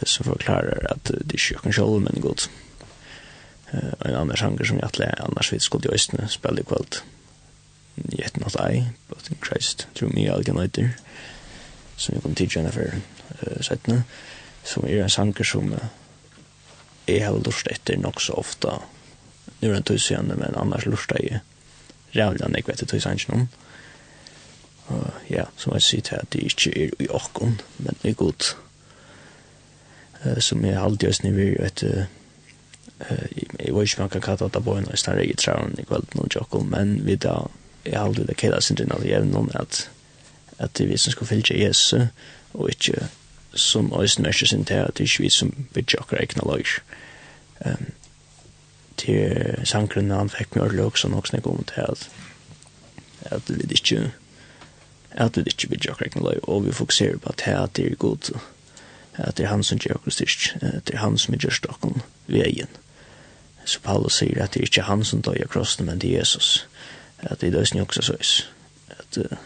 [0.04, 2.50] som forklarer at uh, det er ikke kjøkken selv, men godt.
[3.72, 7.02] Uh, en annen sanger som jeg atle, annars vidt skulle i Østene spille i kveld
[7.96, 10.90] yet not I, but in Christ through me all can later.
[11.96, 12.96] Som jeg kom til Jennifer
[13.42, 14.04] uh, Settene,
[14.64, 15.80] som er en sanger som uh,
[17.08, 18.80] jeg har lust etter nok så ofta.
[19.62, 21.42] Nå er det tøysene, men annars lust jeg
[22.16, 23.48] rævlig enn jeg vet det tøysene noen.
[24.90, 28.20] Uh, ja, som jeg sier til at det ikke er i åkken, men det er
[28.20, 28.56] godt.
[30.26, 32.04] Uh, som jeg alltid har snivet et uh,
[33.12, 33.28] Uh,
[33.60, 36.36] jeg vet inte man kan kalla det på en sån här regel i kvällen och
[36.36, 37.48] jockol men vi da,
[37.86, 39.90] jeg har aldri det kjela sindrin av jevnum at
[40.58, 41.94] at det er vi som skal fylgja Jesus
[42.54, 43.08] og ikke
[43.54, 46.70] som òsne mørkje sin til at det er ikke vi som bytja okkar egna løg
[47.66, 47.86] um,
[48.98, 52.10] til sanggrunna han fikk mjør løg også nok nek om til at
[53.32, 54.12] at vi ikke
[55.12, 58.32] at vi ikke bygger okkar egna løg og vi fokuserer på at det er god
[59.18, 62.68] at det er han som gjør okkar styrst det er han som gjør stokken vegen.
[63.66, 66.20] Så Paulus sier at det er ikke han som døg av krossen men det er
[66.20, 66.66] Jesus.
[66.66, 68.34] og at det er snjoksa såis.
[68.90, 69.38] At uh,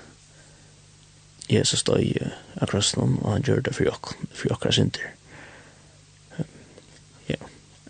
[1.50, 5.14] Jesus døy uh, akkurat noen, og han gjør det for jokk, for jokkra synder.
[7.30, 7.40] Ja,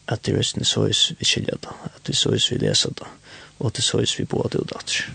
[0.08, 3.10] at det er snjoksa såis vi skilja da, at det er såis vi lesa da,
[3.60, 5.08] og at det er såis vi boa det og datter.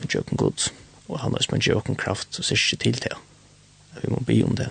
[0.00, 0.68] Vi gjør den god,
[1.08, 3.14] og han har gjør den kraft, og sier ikke til det.
[4.02, 4.68] Vi må be om det.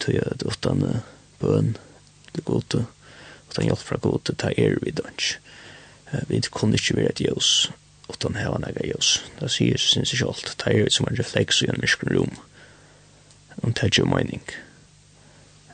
[0.00, 0.82] Tøy det utan
[1.40, 1.76] bøn,
[2.34, 2.84] det gode,
[3.50, 5.36] utan hjelp fra gode, ta er vi dønns
[6.28, 7.70] vi kunne ikke være et jøs,
[8.08, 9.24] utan heva nega jøs.
[9.40, 12.38] Det sier sin seg alt, det er som en refleks i en myrskren rom,
[13.62, 14.42] om det er jo mening.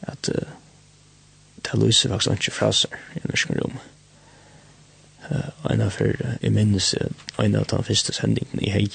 [0.02, 0.48] At uh,
[1.62, 3.80] det lyser faktisk ikke fra seg i en myrskren rom.
[5.28, 8.86] Uh, en av for, uh, jeg minnes, uh, en av den første sendingen i hei,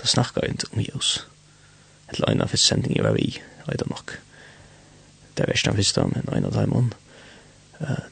[0.00, 1.12] da snakket jeg ikke om jøs.
[2.08, 4.16] Eller en av første sendingen var vi, jeg vet nok.
[5.36, 6.92] Det er verst den første, men en av dem,
[7.82, 8.06] uh,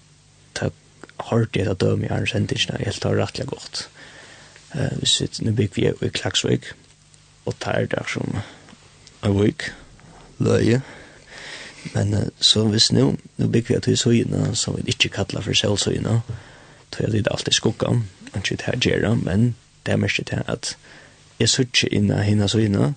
[1.30, 3.88] hørte jeg at døm i Arne sendingene, jeg helt har rettelig godt.
[4.74, 6.72] Uh, vi sitter nå bygger vi i Klagsvik,
[7.46, 8.38] og tar der som
[9.24, 9.70] en vik,
[10.38, 10.82] løye.
[11.94, 15.46] Men uh, så hvis nå, nå bygger vi at vi søgene, som vi ikke kallar
[15.46, 16.20] for selvsøgene,
[16.90, 19.54] tror jeg det er alltid skukka, og ikke det her gjør, men
[19.86, 20.76] det er mest til at
[21.40, 22.94] jeg søtter inn av henne søgene,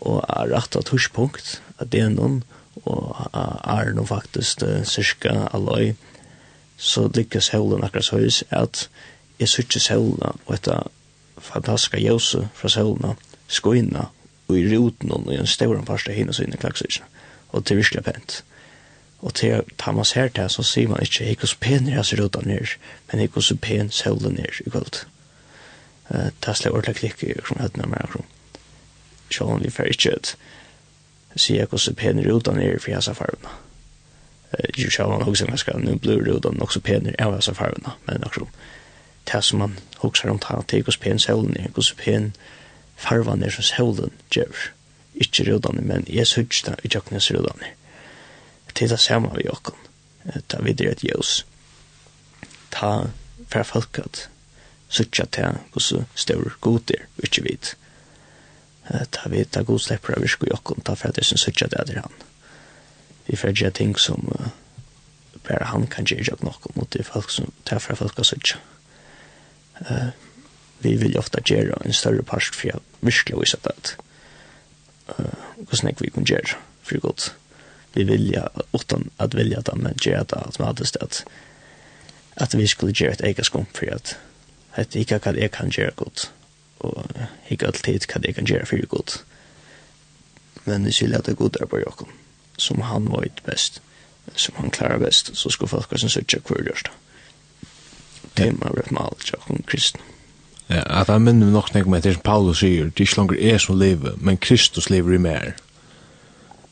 [0.00, 2.42] og er rett av torspunkt, at det er noen,
[2.84, 5.94] og er noen faktisk uh, cirka alløy,
[6.76, 8.88] så lykkes solen akkurat så høys at
[9.40, 10.78] jeg sørger solen og dette
[11.38, 13.16] fantastiske jøse fra solen
[13.48, 14.06] skoene
[14.48, 17.08] og i roten og i en stor parst av hennes inne klagsøysene
[17.48, 18.44] og det er virkelig pent.
[19.18, 22.20] Og til ta man ser til så sier man ikke ikke så pen er jeg
[22.20, 22.76] roten ned
[23.12, 25.04] men ikke så pen solen ned i kveld?
[26.10, 28.28] Uh, det er slik ordentlig klikk i kron høyden av meg kron
[29.30, 30.36] Sjålen vi fer ikke ut
[31.36, 33.65] sier jeg ikke så pen er roten ned for jeg sa farvene
[34.74, 37.92] ju så man hugsa man ska nu blur det utan också penner är alltså farna
[38.04, 38.46] men också
[39.24, 42.32] tas man hugsar om tar take us pen solen i så pen
[42.96, 44.48] farvan är så solen ger
[45.14, 47.58] inte redan men jag hugsta i jocknes redan
[48.78, 49.70] det är samma vi och
[50.46, 51.44] ta vidare ett ljus.
[52.68, 53.06] Ta
[53.48, 54.28] för folk att
[54.88, 57.76] söka till kus stor god där inte vit
[59.10, 62.12] ta vita god släpper av vi ska ta för att det syns det där han
[63.26, 64.48] vi får gjøre ting som uh,
[65.48, 68.56] bare han kan gjøre nok mot de folk som tar fra folk og sånt.
[69.80, 70.10] Uh,
[70.84, 73.96] vi vil ofte gjøre en større part for jeg virkelig viser det.
[75.08, 77.34] Uh, hvordan jeg vil kunne gjøre for godt.
[77.94, 81.24] Vi vil ja, utan at vilja det, men gjøre det automatisk at,
[82.36, 84.18] at vi skulle gjøre et eget skum for at
[84.76, 86.30] at ikke hva jeg kan gjøre godt,
[86.84, 87.04] og
[87.48, 89.24] ikke alltid hva jeg kan gjøre for godt.
[90.66, 92.06] Men vi skulle at det god der på jokken
[92.58, 93.82] som han vet best,
[94.34, 96.90] som han klarer best, så ska folk som söka hver gjørst.
[98.36, 100.00] det er man vet mal jag kom kristen
[100.68, 103.36] Ja, at jeg minner nok nek med det som Paulus sier, det er ikke langer
[103.38, 105.52] jeg som lever, men Kristus lever i mer.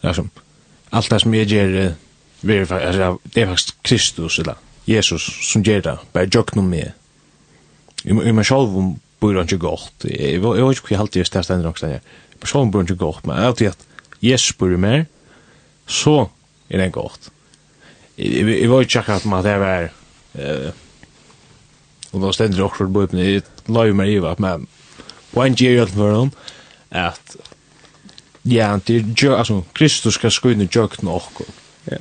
[0.02, 0.30] Det er som,
[0.90, 1.76] alt det som jeg gjør,
[2.42, 4.58] det er faktisk Kristus, eller
[4.90, 6.90] Jesus, som gjør det, bare jøk noe med.
[8.04, 8.74] I meg selv
[9.20, 12.02] bor han ikke godt, jeg vet ikke hva jeg alltid gjør stedet enn nok stedet,
[12.34, 13.86] i meg selv bor han ikke godt, men jeg vet at
[14.26, 15.06] Jesus bor i mer,
[15.86, 16.28] så
[16.70, 17.30] er det godt.
[18.18, 19.90] Jeg var ikke akkurat att at det var
[20.34, 20.72] eh
[22.14, 23.08] och då ständer också på
[23.66, 24.66] la jo meg i Eva men
[25.32, 26.32] på en year old for hon
[26.90, 27.36] at
[28.44, 31.22] ja det ju altså, Kristus skal ska skynda jukt nog.
[31.90, 31.96] Ja.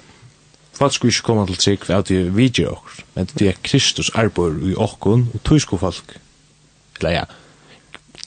[0.73, 2.77] Fast skulle ikke komme til sig för att det video
[3.15, 6.17] men det er Kristus arbor i ochkon och tysko folk.
[6.99, 7.23] Eller ja.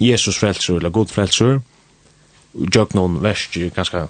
[0.00, 1.60] Jesus frelser eller god frelser
[2.54, 4.08] og någon värst ju ganska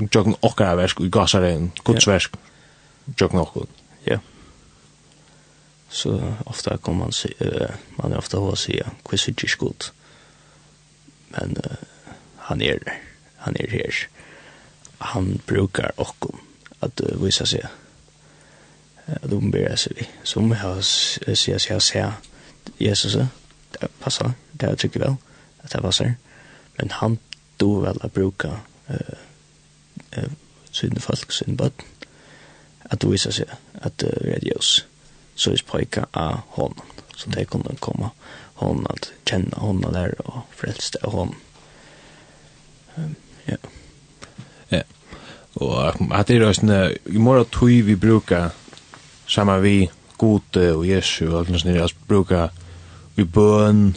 [0.00, 2.36] jokken okkara versk i gasaren, Guds versk,
[3.20, 3.66] jokken okkur
[4.06, 4.18] Ja.
[5.88, 9.92] Så ofta kommer man se, uh, man är ofta att säga, kviss är inte.
[11.28, 11.72] Men uh,
[12.36, 13.02] han är där,
[13.36, 14.08] han är här.
[14.98, 16.38] Han brukar okkara
[16.80, 17.66] att uh, visa sig
[19.06, 20.08] att ombera sig vi.
[20.22, 22.12] Som jag säger, jag säger,
[22.78, 23.14] Jesus,
[23.70, 25.16] det passar, det tycker väl,
[25.62, 26.14] att det passar.
[26.76, 27.18] Men han
[27.56, 28.48] då väl att bruka
[28.90, 28.96] uh,
[30.12, 30.30] eh,
[30.72, 31.86] sine folk, sine bøtten,
[32.90, 33.50] at det viser seg
[33.82, 34.86] at det uh, er Jesus,
[35.34, 36.92] så er pojka av honom.
[37.16, 38.10] Så det kunde komma
[38.54, 41.34] hon att känna honom där och frälsta hon.
[42.94, 43.56] Um, ja.
[44.68, 44.82] Ja.
[45.54, 48.48] Og at det er også, i morgen tog vi bruker
[49.26, 52.48] sammen vi gode og Jesu og alt noe sånt, altså bruker
[53.16, 53.96] vi bøn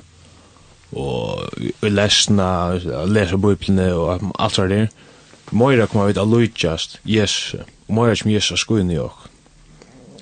[0.92, 1.48] og
[1.82, 2.76] lesna,
[3.08, 4.88] lesa bøyplene og alt sånt der.
[4.88, 5.09] Mm
[5.52, 9.26] Moira kommer vi til å lujtjast Jesus, og Moira som Jesus skun i ok.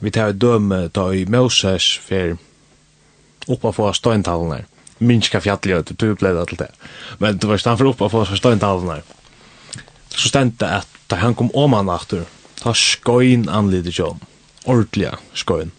[0.02, 2.38] Vi tar døme da i Moses for
[3.52, 4.66] oppa få støyntalene.
[5.00, 6.70] Minska fjallet, du blei til det.
[7.20, 9.02] Men du var stand for oppa få støyntalene.
[10.14, 12.26] Så stendte at da han kom om han aftur,
[12.60, 14.16] ta skoin anlite jo.
[14.68, 15.72] Ordliga skoin.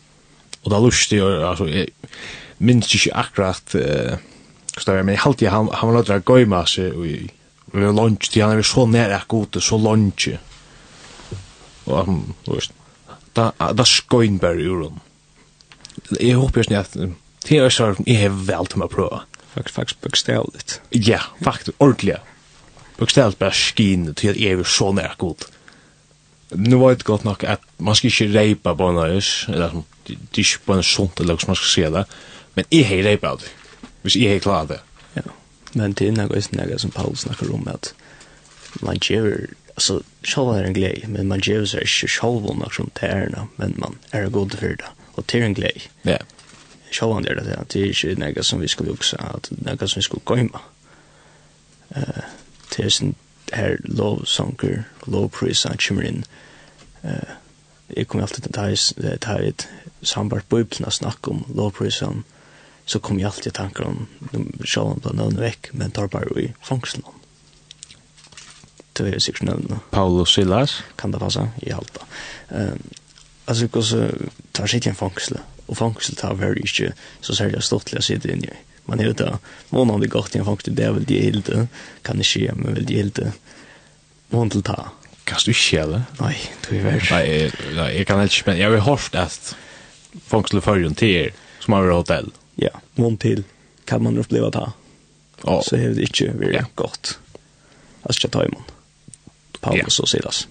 [0.64, 1.92] Og da lusti altså, jeg
[2.58, 6.96] minns ikke akkurat, uh, men jeg halte han, han var nødt til å gøyma seg
[6.96, 7.37] og
[7.72, 10.28] vi var lunch, til han er så nær ak ute, så lunch.
[11.86, 12.72] Og han, du veist,
[13.36, 15.02] da, da skoin bare ur hon.
[16.20, 16.94] Jeg håper jo at
[17.48, 19.20] det er så jeg har vel til meg å prøve.
[19.54, 20.80] Faktisk, faktisk, bøkstavligt.
[20.92, 22.18] Ja, faktisk, ordentlig.
[22.98, 25.48] Bøkstavligt bare skin til at jeg er så nær ak.
[26.56, 30.16] Nu var det godt nok at man skal ikke reipa på en øys, eller det
[30.16, 32.04] er ikke på en sånt, eller hva man skal se det,
[32.56, 33.50] men jeg har reipa av det,
[34.02, 34.78] hvis jeg har klart det.
[35.72, 37.92] Men det er noe är något som Paul snakker om at
[38.82, 42.90] man gjør, alltså själva är en glädje men man ger sig inte själva något som
[43.00, 45.82] det är men man är god för det och det är en glädje.
[46.02, 46.18] Ja.
[46.90, 50.00] Själva är det att det är inte något som vi skulle också att något som
[50.00, 50.60] vi skulle komma.
[51.88, 52.22] Eh
[52.76, 53.14] det är sån
[53.52, 56.24] här lovsånger, lovprisa, kommer in.
[57.02, 57.28] Eh
[57.88, 59.68] jag kommer alltid att ta ett
[60.02, 60.94] sambart på Bibeln att
[61.28, 62.24] om lovprisan.
[62.24, 62.37] Eh
[62.88, 64.06] så kom jeg alltid tanker om
[64.64, 67.04] sjålen på nøvnet vekk, men tar bare i fangsten.
[68.96, 69.82] Det er sikkert nøvnet.
[69.92, 70.78] Paolo Silas?
[70.98, 71.44] Kan det passe?
[71.62, 72.06] I alt da.
[72.48, 72.80] Um,
[73.44, 74.08] altså, så
[74.56, 75.36] tar sitt i en fangsel,
[75.68, 78.56] og fangsel tar vel ikke så særlig stortlig å sitte inn i.
[78.88, 79.34] Man er jo da,
[79.68, 81.66] måneden det gått i en fangsel, det er vel de hilde,
[82.08, 83.32] kan ikke gjøre, men vel de hilde,
[84.32, 84.80] måneden til ta.
[85.28, 86.02] Kan du ikke gjøre det?
[86.22, 86.34] Nei,
[86.64, 87.00] det er vel.
[87.12, 87.54] Nei, jeg,
[88.00, 89.54] jeg kan ikke, men jeg har hørt at
[90.32, 93.44] fangsel førjen til som har hotell ja, mån til
[93.86, 94.72] kan man uppleva ta.
[95.46, 95.62] här.
[95.62, 96.66] Så er det inte väldigt yeah.
[96.74, 97.18] gott.
[98.02, 98.62] Alltså jag tar imon.
[99.60, 100.00] Paulus yeah.
[100.00, 100.48] och Silas.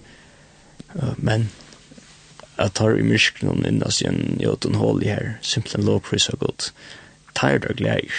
[0.96, 1.48] Uh, men
[2.56, 6.40] jeg tar i myskron innan igen en jøten hål i her, Simpelthen lovpris og och
[6.40, 6.72] gott.
[7.34, 8.10] Tired och glädj.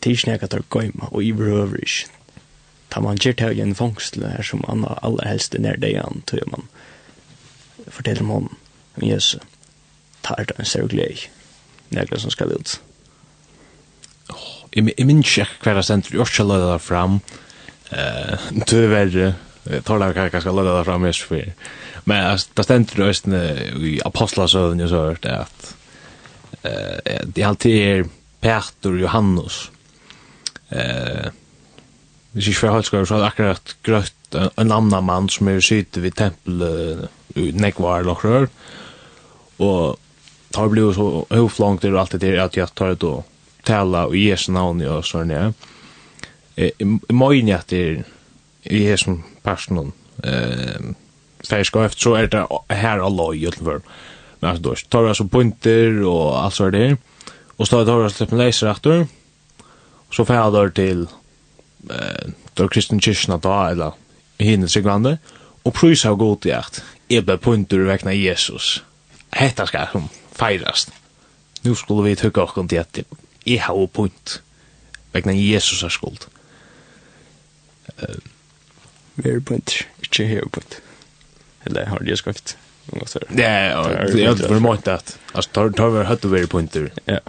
[0.00, 2.06] Tidsnäka tar gøyma og i berövrig.
[2.90, 6.06] Tar man gjør til en fångstle her som Anna aller helst är nær det är
[6.06, 6.22] an.
[6.26, 6.68] Tror man
[7.86, 8.56] forteller om honom.
[8.94, 9.42] Men Jesus.
[10.22, 11.30] Tired och glädj.
[11.88, 12.80] Nägra som skal ut
[14.32, 17.20] oh, jeg minns ikke hver jeg sender, jeg skal løyde det fram,
[17.92, 19.28] uh, du er verre,
[19.64, 21.52] jeg tar det ikke jeg skal løyde det fram, jeg skal
[22.04, 23.44] Men det stender det også
[23.80, 25.70] i apostlasøvn, jeg så hørt det at
[26.64, 28.04] uh, det er alltid er
[28.44, 29.70] Peter Johannes,
[30.72, 31.32] uh,
[32.32, 35.60] hvis ikke for høytskar, så er det akkurat grøtt en en annen mann som er
[35.62, 37.06] sitte vid tempelet
[37.38, 38.48] i Nekvar eller rør,
[39.62, 40.00] og
[40.54, 43.24] tar blod så hoflangt og alt det der at jeg tar det og
[43.64, 45.52] tala i Jesu navn og sånn, ja.
[46.56, 48.04] Jeg må inn at det
[48.64, 49.92] i Jesu personen,
[51.48, 53.80] färska efter så är det här alla i Göteborg.
[54.40, 56.96] Men alltså då tar jag så pointer och allt så där.
[57.56, 59.06] Och så tar jag släpp en laser efter.
[60.10, 61.06] Så får jag då till
[61.90, 63.92] eh då Kristen Kirsten då eller
[64.38, 65.18] hinner sig grande
[65.62, 66.80] och pröjs har gått i art.
[67.08, 68.82] Ebbe pointer vekna Jesus.
[69.30, 70.90] Hetta skal som fejrast.
[71.62, 74.40] Nu skulle vi tukka okkur til kontinuitet jeg har jo punkt.
[75.12, 76.26] Vegna Jesus er skuld.
[78.00, 78.18] Uh,
[79.16, 80.80] Mer punkt, ikke her punkt.
[81.66, 82.56] Eller har det skrift?
[82.92, 83.00] Ja,
[83.32, 87.22] det er for måte at altså, tar, tar vi høyt og veri punter ja.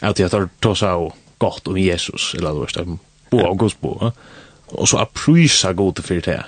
[0.00, 1.10] at jeg tar ta seg
[1.42, 2.84] godt om Jesus, eller det verste
[3.28, 6.38] bo av Guds bo, og så apprysa gode for det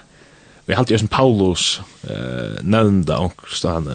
[0.68, 3.86] vi har alltid som Paulus eh, nevnda omkring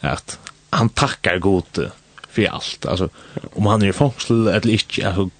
[0.00, 0.38] at
[0.70, 1.90] han takkar gode
[2.30, 3.08] för allt alltså
[3.52, 5.30] om han är i fångsel eller inte alltså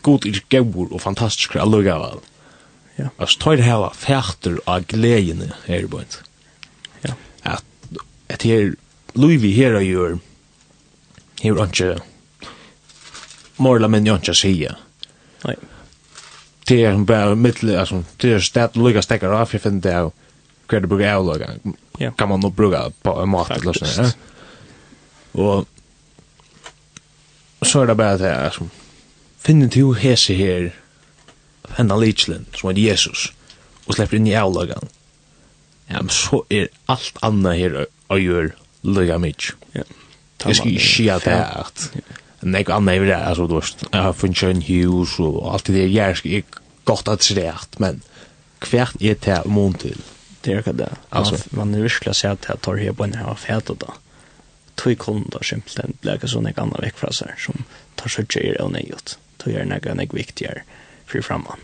[0.00, 2.18] god är gävor och fantastisk att lugga väl
[2.96, 6.22] ja alltså tar det här färter av glädjen här på ett
[7.00, 7.64] ja att
[8.28, 8.74] att här
[9.12, 10.18] Louis här gör
[11.42, 12.00] här inte
[13.56, 14.76] morla men jag inte säga
[15.44, 15.56] nej
[16.66, 20.10] det är bara mitt alltså det är stad lugga stäckar av jag finner det där
[20.66, 21.50] kvar det brukar jag lugga
[22.16, 24.12] kan man nog bruka på en mat eller sånt ja.
[25.32, 25.68] Och
[27.62, 28.66] Så er det bare det, altså,
[29.42, 30.72] finner du hese her,
[31.76, 33.30] henne litslen, som er Jesus,
[33.86, 34.90] og slipper inn i avlagan,
[35.90, 37.78] ja, men så er alt annet her
[38.12, 38.52] å gjøre
[38.82, 39.52] løyga mitt.
[39.76, 39.84] Ja.
[40.42, 41.84] Jeg skal ikke si at det er at,
[42.42, 45.76] nek annet er det, altså, du vet, jeg har funnet en hus, og alt det
[45.78, 48.02] der, jeg er ikke godt at det er men
[48.62, 49.98] hvert er det mån til.
[50.42, 50.90] Det er ikke det.
[51.10, 53.94] Altså, man er virkelig å si at jeg tar her på en her fete da
[54.82, 57.66] tog kunder simpelthen bleker sånn jeg annan vekk fra seg som
[58.00, 60.64] tar så gjer og nøyot tog er nøyga nøyga viktigere
[61.10, 61.62] fri framman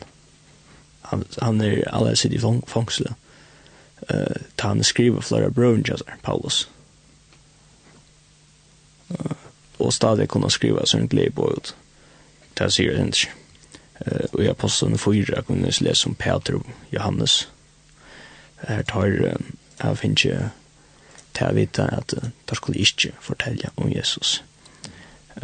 [1.10, 6.18] han, han er alle sitt i fang, fangsel uh, ta han skriver flere brøven jazzer
[6.22, 6.66] Paulus.
[9.08, 9.36] Uh,
[9.78, 11.74] og stadig kunne skriva sånn glede på ut
[12.58, 13.32] det sier det ikke
[14.04, 17.40] uh, og i apostelen 4 kunne vi lese om Peter og Johannes
[18.66, 20.50] her tar uh, jeg finner ikke
[21.38, 24.40] til å vite at de skulle ikke fortelle om Jesus.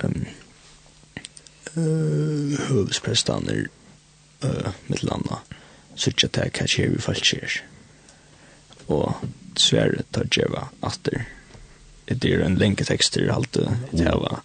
[0.03, 0.27] Um,
[1.77, 3.69] uh, Høvesprestaner
[4.43, 5.41] uh, med landa
[5.95, 7.61] sørger til hva skjer vi fall skjer.
[8.91, 9.15] Og
[9.61, 11.29] sverre tar djeva atter.
[12.11, 13.71] Det er en lenge tekster alt det
[14.03, 14.43] her var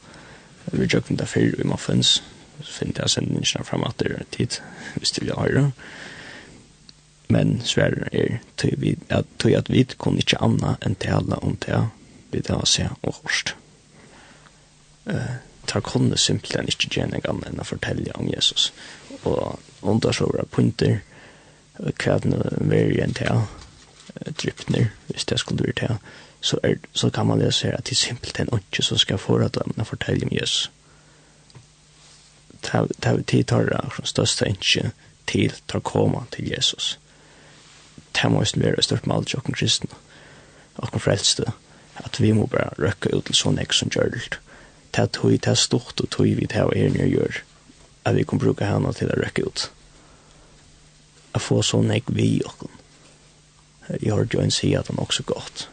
[0.72, 2.20] vi jøkken det før vi må finnes.
[2.62, 4.60] Så finner jeg sendingen fram er tid
[5.00, 5.72] hvis du vil ha det
[7.30, 11.57] men svär er till vi at till att vi kom inte anna än tälla om
[11.65, 11.88] det
[12.32, 13.55] vi det oss se och först.
[15.05, 18.73] Eh tar kunde simpelthen inte gärna gamla än att fortälja om Jesus.
[19.23, 20.99] Och undrar så våra punkter
[21.97, 23.41] kvädna variant här
[24.25, 25.97] drypner hvis det skulle være til
[26.41, 29.38] så, er, så kan man lese her at det er simpelthen ikke som skal få
[29.38, 30.71] at man forteller om Jesus
[32.63, 34.91] det er tid tar det største ikke
[35.27, 36.99] til tar koma til Jesus
[38.16, 39.89] det må være et stort mål til åkken kristne,
[40.78, 41.51] åkken frelste,
[41.95, 44.39] at vi må bare røkke ut til sånne ek som gjør det.
[44.95, 47.41] Det er tog, det er stort, og tog vi det og er nye gjør,
[48.05, 49.66] at vi kan bruke henne til å røkke ut.
[51.36, 52.72] Å få sånne ek vi åkken.
[53.89, 55.68] Jeg har jo en sida at han også godt,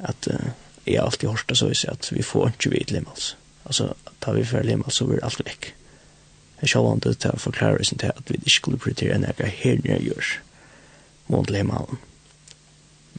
[0.00, 0.52] at uh,
[0.86, 3.36] jeg har alltid hørt det så jeg at vi får ikke vidt limmels.
[3.64, 5.68] Altså, tar vi fer limmels, så blir det alt vekk.
[6.62, 9.26] Jeg sjå vant det til å forklare oss til at vi ikke skulle prioritere enn
[9.26, 10.32] jeg her nye gjør
[11.32, 11.98] og til himmelen.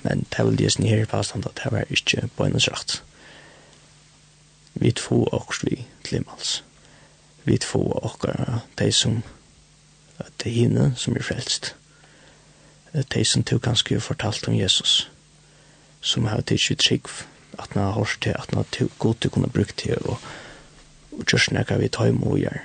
[0.04, 3.04] Men det vil jeg snir påstand at det var ikke på en rett.
[4.74, 6.64] Vi tvo også vi til himmels.
[7.46, 9.24] Vi tvo også de som
[10.18, 11.76] det er henne som er frelst.
[12.94, 15.12] De som tog ganske fortalt om Jesus.
[16.02, 17.08] Som har tidsi trygg
[17.60, 20.18] at han har hørt til, at han har god til å kunne bruke til og
[21.18, 22.62] og just nekka vi tøy mo gjør.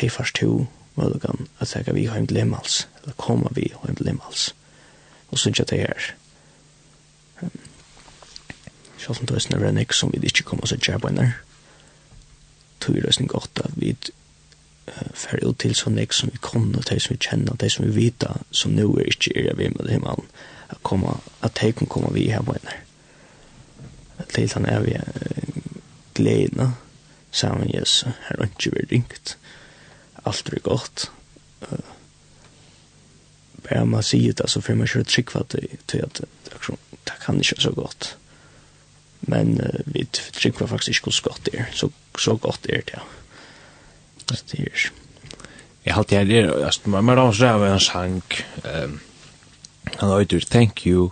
[0.00, 0.66] De først to
[0.96, 4.54] mølugan at jeg vi heim en himmels, eller kommer vi heim til himmels
[5.28, 6.12] og synes jeg det her.
[8.98, 11.20] Selv om det er snøvrig nek som vi ikke kommer til å gjøre på en
[12.80, 13.92] tror Tog det er godt at vi
[14.88, 17.86] uh, fer ut til så nek som vi kommer, de som vi kjenner, de som
[17.86, 20.28] vi vet, som nå er ikke er vi med himmelen,
[20.68, 22.82] at, komme, at de kan komme vi her på en henne.
[24.32, 25.72] Til han er vi uh,
[26.14, 26.72] gledende,
[27.32, 29.38] sammen Jesus, her er ikke vi ringt,
[30.24, 31.10] alt er godt,
[31.62, 31.95] uh,
[33.70, 35.54] bara man säger det så får man köra trick för att
[35.86, 36.20] till att
[37.04, 38.16] det kan inte så gott.
[39.20, 41.68] Men uh, vi trick var faktiskt inte så gott det är.
[41.72, 43.00] Så, så gott är det.
[44.26, 44.90] Så det är
[45.82, 48.22] Jag har alltid här, alltså, man har också rävar en sang,
[48.64, 49.00] Um,
[49.96, 51.10] han har ju thank you.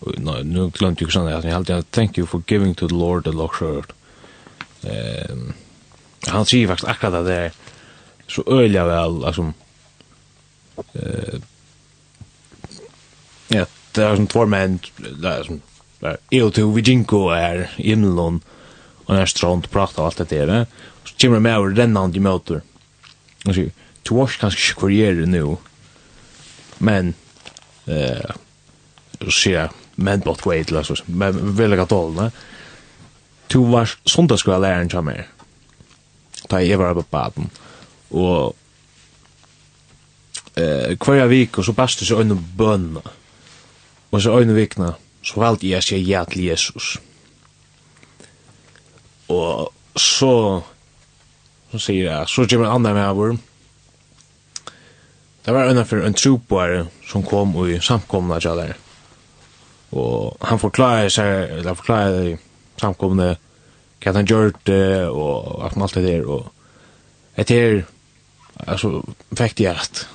[0.00, 3.24] No, nu glömde jag sådana, jag har alltid thank you for giving to the Lord
[3.24, 3.92] the Lord.
[4.82, 5.52] Um,
[6.26, 7.52] han säger faktiskt akkurat det där
[8.28, 9.52] så öliga väl, alltså,
[10.94, 11.38] eh
[13.48, 13.64] ja,
[13.96, 15.62] det er sånn två menn, det er sånn
[16.30, 18.42] EU to Vijinko er inlån
[19.08, 20.66] og en strand prata og alt dette her.
[21.08, 22.60] Så kommer det med over rennande i møter.
[23.46, 23.72] Og sier,
[24.04, 25.56] to wash kanskje ikke hvor nå,
[26.84, 27.14] men
[27.88, 28.36] eh,
[29.24, 32.28] så sier jeg, men bort vei til, altså, men veldig gatt ålne.
[33.50, 35.26] To var sondagsskola læreren en er.
[36.48, 37.48] Da jeg var på baden.
[38.10, 38.54] Og
[40.58, 42.98] eh kvar vik och så bastu så en bön.
[44.10, 46.98] Och så en vikna så valt jag sig ja till Jesus.
[49.26, 50.62] Och så
[51.70, 53.38] så säger jag så ger man andra med vår.
[55.44, 58.76] Det var en för en troppare som kom och samkomna till där.
[59.90, 62.38] Och han förklarade sig eller förklarade
[62.76, 63.36] samkomna
[63.98, 66.46] hva han gjort det og alt det der og
[67.38, 67.82] etter
[68.66, 69.02] altså
[69.34, 70.06] fikk de at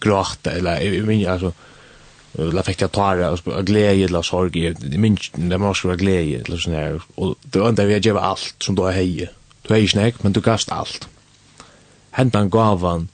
[0.00, 1.52] gråta eller jag minns alltså
[2.32, 6.40] la fick jag ta det och glädje eller sorg det minns det måste vara glädje
[6.40, 7.00] eller sån här.
[7.14, 9.28] Och det enda vi ger allt som då är hej
[9.62, 11.08] du är snack men du gast allt.
[12.10, 13.08] Hendan gavan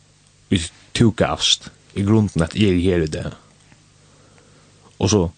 [0.48, 0.62] vi
[0.92, 3.32] tog gast i grunden att är här det.
[4.96, 5.30] Och så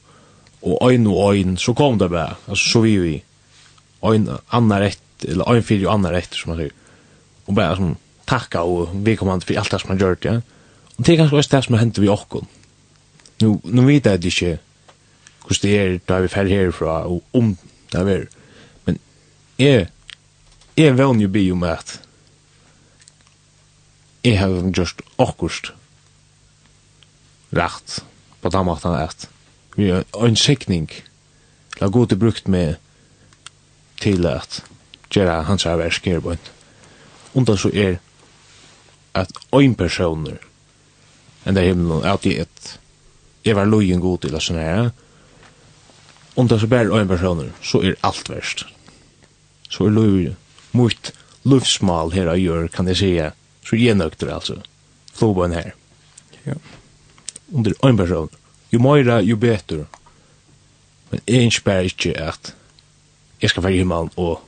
[0.60, 2.36] och en och en så kom det bara.
[2.46, 3.22] Alltså så vi vi
[4.00, 6.72] en annan rätt eller en fyra annan rätt som man säger.
[7.44, 10.40] Och bara som tacka och vi kommer inte för allt det som man gjort ja.
[10.96, 12.48] Og det er ganske også det som har hender vi okkon.
[13.42, 14.58] Nu, nu vet jeg ikke
[15.46, 17.56] hvordan det er da vi fer herfra og om
[17.92, 18.04] det er.
[18.04, 18.26] vi.
[18.84, 18.98] Men
[19.58, 19.86] jeg,
[20.76, 22.00] jeg vann jo bi om at
[24.24, 25.72] jeg har gjort okkurst
[27.54, 28.00] rett
[28.42, 29.28] på den måten at
[29.76, 30.90] vi har en sikning
[31.80, 32.74] la god til brukt med
[34.00, 34.64] til at
[35.10, 36.42] gjøre hans avversk her på en.
[37.34, 37.96] Undan så er
[39.14, 40.36] at ein personer
[41.46, 42.70] enn der himmelen, at jeg et,
[43.46, 44.88] jeg var lojen god til å sånne her,
[46.36, 48.66] om det er så bare en personer, så er alt verst.
[49.70, 50.36] Så er lojen,
[50.76, 51.12] mot
[51.48, 53.30] luftsmal her jeg gjør, kan jeg sige,
[53.66, 54.58] så gjenøkter altså,
[55.16, 55.70] flåbøyen her.
[56.44, 56.58] Ja.
[57.54, 58.28] Om det er en person,
[58.74, 59.86] jo mer jo bedre
[61.10, 62.54] men jeg innspær ikke at
[63.42, 64.42] jeg skal være i himmelen og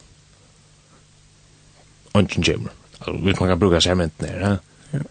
[2.14, 2.74] ånden kommer.
[2.98, 4.56] Altså, hvis man kan bruka segmenten her,
[4.92, 5.02] ja.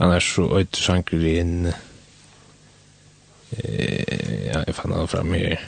[0.00, 1.66] Annars så øyder vi inn
[3.52, 5.60] eh, ja, jeg fann han fram her.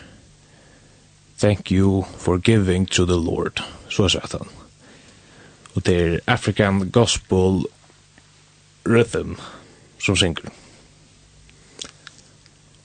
[1.38, 4.48] Thank you for giving to the Lord så sa han.
[5.74, 7.64] Og det er African Gospel
[8.88, 9.34] Rhythm
[9.98, 10.48] som synger.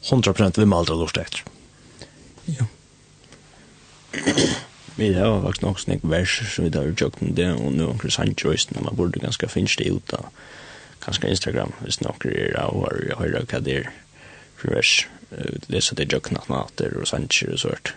[0.07, 1.43] 100% vi må aldri lort etter
[2.47, 2.67] ja
[4.97, 8.13] Vi har faktisk nok snakk vers, så vi tar jo tjøkken det, og nå omkring
[8.13, 10.29] Sanchoisen, man burde ganske finne det ut av
[11.03, 13.89] kanskje Instagram, hvis noen er av og har høyre hva det er
[14.57, 15.07] for vers.
[15.67, 17.93] det så det jøkna natter og sannsjer og sånt.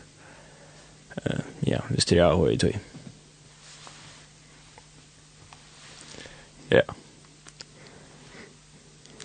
[1.67, 2.75] Ja, hvis det er av og i tøy.
[6.71, 6.83] Ja.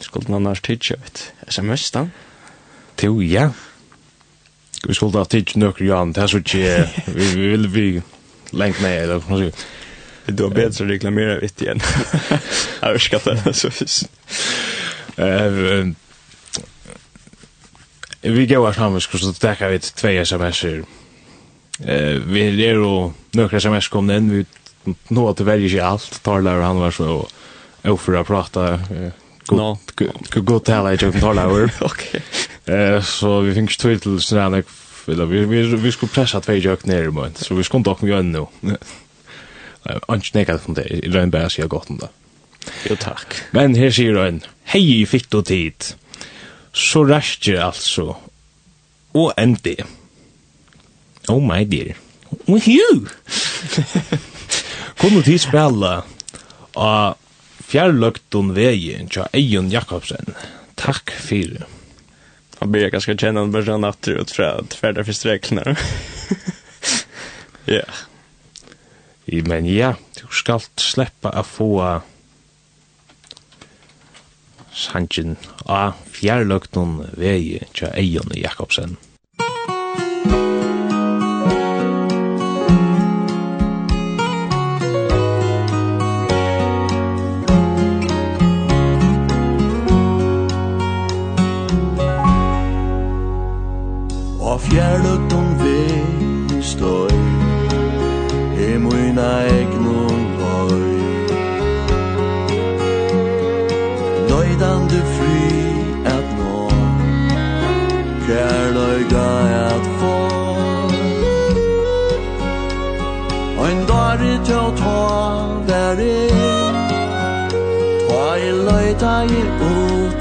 [0.01, 2.07] Skulle man annars tidsja ut sms da?
[3.01, 3.49] Jo, ja.
[4.85, 7.87] Vi skulle ha tidsja nøkker, ja, det er så ikke, vi vil vi
[8.53, 9.65] lengt ned, eller hva sier
[10.25, 11.81] Du har bett så reklamera vitt igjen.
[12.81, 14.03] Jeg har skatt det så fys.
[18.25, 20.63] Vi går sammen, han skulle så täcka vi två sms.
[21.85, 24.45] Eh vi er jo några sms kom inn, vi
[25.13, 27.27] nå at det velger ikke alt, talar han var så
[27.83, 28.79] oförra prata
[29.51, 31.73] Nå, god god tala i jobb tala över.
[31.81, 32.21] Okej.
[32.65, 34.63] Eh så vi fick twitter så där
[35.05, 37.33] vi vi vi skulle pressa två jök ner i mun.
[37.35, 38.45] Så vi skulle inte ha med nu.
[39.85, 42.09] Anki nekka det fundet, i røyn bare sier godt om det.
[42.89, 43.37] Jo, takk.
[43.53, 44.41] Men her sier han,
[44.73, 45.91] hei, fitt og tid.
[46.75, 48.15] Så ræstje altså,
[49.15, 49.77] og endi.
[51.29, 51.95] Oh my dear.
[52.47, 53.05] Oh, you!
[54.99, 56.01] Kunne tid spela
[56.75, 57.15] av
[57.65, 60.35] fjærløgton vei tja Eion Jakobsen.
[60.79, 61.65] Takk fyrir.
[62.59, 65.63] Han blir ganska kjennande med Jean Attrud, tror jeg, tverda for strekna.
[67.65, 67.73] Ja.
[67.73, 68.01] yeah.
[69.25, 71.71] Men ja, du skal sleppa a få
[74.75, 78.97] sanjen a fjærløgnon vei tja Eion Jakobsen.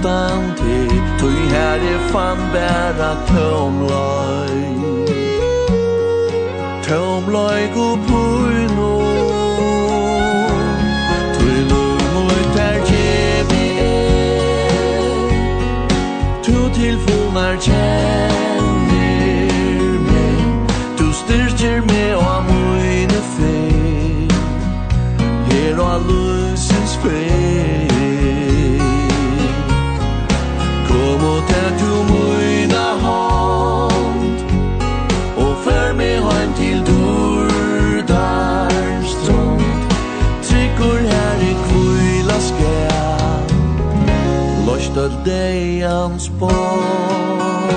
[0.05, 4.51] utan til Tui her är fan bära tomloj
[6.89, 8.34] Tomloj gå på
[45.25, 47.75] dejans bort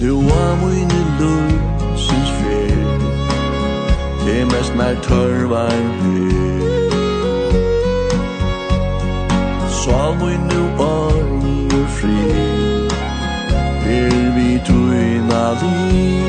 [0.00, 1.50] Nu var mine lur
[1.96, 2.76] syns fer
[4.26, 5.93] Det mest mer tørvar
[15.60, 16.24] Berlin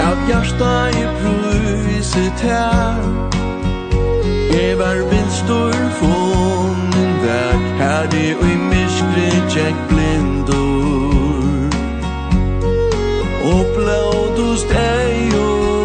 [0.00, 3.02] Av hjärsta i pruset här
[4.52, 11.70] Gevar vindstor från min väg Här det i myskre tjäck blindor
[13.44, 15.75] Och blådost ej och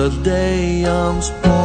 [0.00, 1.60] the day I'm born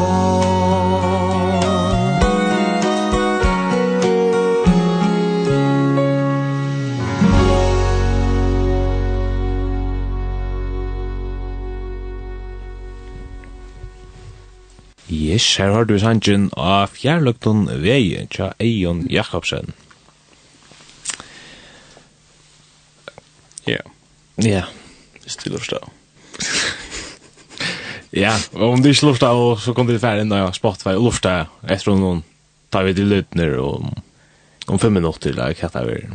[15.08, 19.72] Yes, her har du sangen av fjærløkton vei tja Eion Jakobsen.
[23.64, 23.78] Ja.
[23.78, 23.86] Yeah.
[24.38, 24.50] Ja.
[24.50, 24.75] Yeah.
[28.56, 31.48] Och om du inte lufta och så kom du färd ända jag Spotify och lufta
[31.68, 32.24] efter någon
[32.70, 33.84] tar vi till lytner och
[34.66, 36.08] om fem minuter eller jag kattar vi.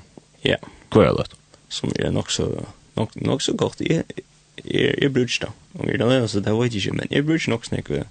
[0.43, 0.57] Ja.
[0.91, 1.31] Hvor er det?
[1.69, 2.47] Som er nok så
[2.95, 3.81] nok, nok så gott.
[3.81, 4.05] Jeg,
[5.03, 5.53] jag brukar då.
[5.79, 8.05] Och det är så det vet jeg ikke, men jag brukar nog snäcka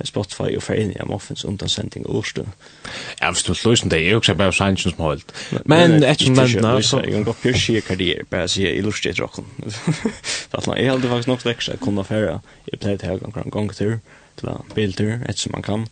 [0.00, 2.26] Spotify och Färgen jag måste finns undan sändning och.
[3.20, 5.32] Ja, hvis du lösen det är också bare sannsyn som holdt.
[5.64, 9.44] Men etter som nämnt så jag går på shit karriär på att jag illustrerar rocken.
[10.50, 12.40] Att man är helt faktiskt nog växa kunna färra.
[12.64, 13.98] Jag plädde gang gång gång til
[14.36, 15.88] till bilder etter som man kan.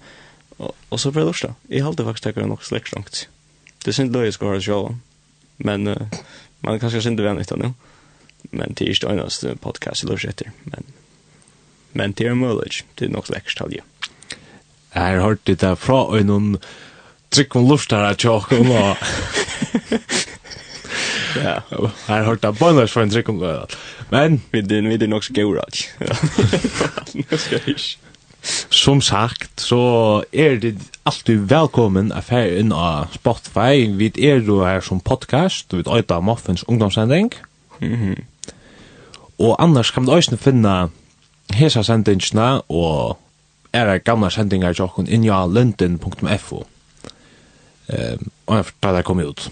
[0.88, 1.55] Och så för lördag.
[1.68, 3.28] Jeg hadde faktisk tagit nok släckt langt.
[3.84, 4.94] Det synd skal ha det sjål,
[5.57, 6.11] Men
[6.61, 7.74] man kanskje synd det vänligt nå.
[8.42, 10.51] Men det är ju podcast i lösheter.
[10.64, 10.84] Men
[11.92, 13.82] Men det er mulig, Det er nok läckst halvje.
[14.95, 16.57] Jeg har hørt det der fra og noen
[17.30, 18.97] trykk om luft her, tjokk, og
[21.36, 21.59] Ja.
[21.70, 23.76] Jeg har hørt det bare for en trykk om det.
[24.11, 24.43] Men...
[24.53, 25.62] Vi er nok så gøyre,
[27.66, 27.97] ikke?
[28.70, 33.84] Som sagt, så er det alltid velkommen å fære inn av Spotify.
[34.01, 37.32] Vi er jo her som podcast, vi er av Moffins ungdomssending.
[37.80, 38.22] Mm -hmm.
[39.38, 40.88] Og annars kan vi også finne
[41.55, 43.18] hesa sendingsene og
[43.72, 46.66] er er gamla sendingar til okkun injalinden.fo um,
[48.46, 49.50] og jeg fortalte det kom ut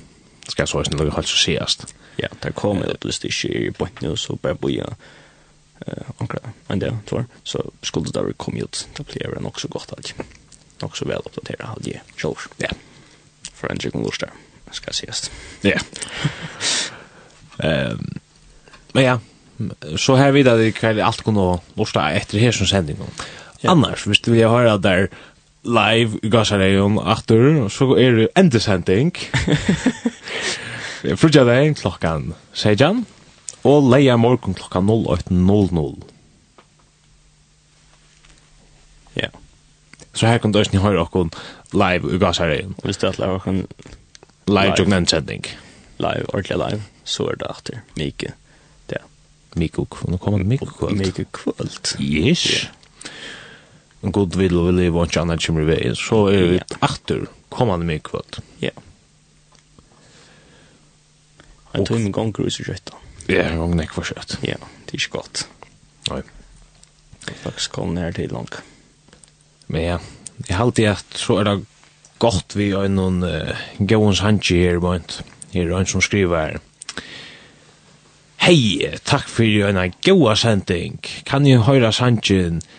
[0.48, 1.86] skal jeg så snill og halvt så siast
[2.18, 4.88] ja, det kom ut hvis det ikke er bort nu så bare boja
[6.20, 9.70] ankra enn det tror så skulle det da komme ut det blir det nok så
[9.70, 10.14] godt alt
[10.82, 12.70] nok så vel oppdatera halvt jeg sjål ja.
[13.54, 14.34] For en trykken lort der
[14.72, 15.30] skal siast
[15.66, 15.78] ja.
[17.58, 18.20] Um,
[18.94, 19.18] men ja
[19.98, 22.98] så her vidar det kveld alt kunne lorsta etter her som sändning
[23.66, 25.08] Annars, hvis du vil høre der
[25.64, 29.12] live i Gassareion aftur, så er det endesending.
[31.20, 33.04] Frutja deg klokkan 16,
[33.66, 36.06] og leia morgon klokkan 08.00.
[39.18, 39.30] Ja.
[40.14, 41.30] Så her kan du også høre okkon
[41.74, 42.76] live i Gassareion.
[42.84, 43.64] Hvis du atler okkon
[44.48, 45.46] live jognan sending.
[45.98, 47.82] Live, ordentlig live, så er det aftur.
[47.96, 48.32] Mike.
[48.90, 49.02] Ja.
[49.56, 50.96] nå kommer Mike kvöld.
[50.96, 51.98] Mike kvöld.
[52.00, 52.46] Yes.
[52.46, 52.77] Yeah
[54.02, 56.66] en god vil og vil i vant anna kommer vei, så er vi ja.
[56.86, 58.40] akter kommande mig kvart.
[58.62, 58.74] Ja.
[61.74, 62.92] Han tog med grus i seg.
[63.28, 64.38] Ja, en gonger nek var kjøtt.
[64.46, 65.44] Ja, det er ikke godt.
[66.08, 66.22] Nei.
[67.26, 68.48] Det er Faktisk kom nær til lang.
[69.68, 69.98] Men ja,
[70.46, 71.58] jeg halte jeg at så er det
[72.22, 75.20] godt vi har noen uh, gåens handje her, bant.
[75.52, 76.58] Her er han som skriver her.
[78.38, 81.02] Hei, takk for en gåa sending.
[81.28, 82.62] Kan jeg høyra sandjen?
[82.62, 82.77] Hei,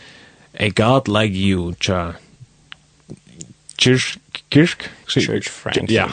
[0.60, 2.16] a god like you, cha.
[3.78, 4.90] Kirk, Kirk?
[5.08, 5.88] Church Franklin.
[5.90, 6.10] Ja.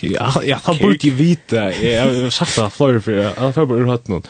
[0.00, 1.72] Ja, ja, han burde ju vita.
[1.72, 4.22] Jag har sagt det flera för jag har bara hört någon.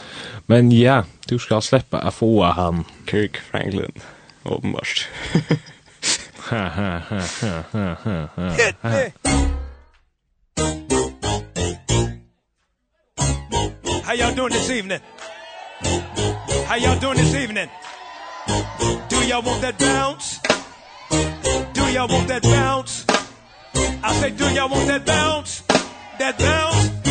[0.47, 2.84] Men ja, du ska släppa att få han.
[3.11, 3.93] Kirk Franklin.
[4.43, 5.09] Uppenbart.
[6.36, 8.28] Ha ha ha ha ha ha
[8.82, 8.91] ha.
[14.05, 15.01] How y'all doing this evening?
[16.66, 17.68] How y'all doing this evening?
[19.30, 20.40] y'all want that bounce?
[21.72, 23.06] Do y'all want that bounce?
[24.02, 25.62] I say do y'all want that bounce?
[26.18, 27.09] That bounce?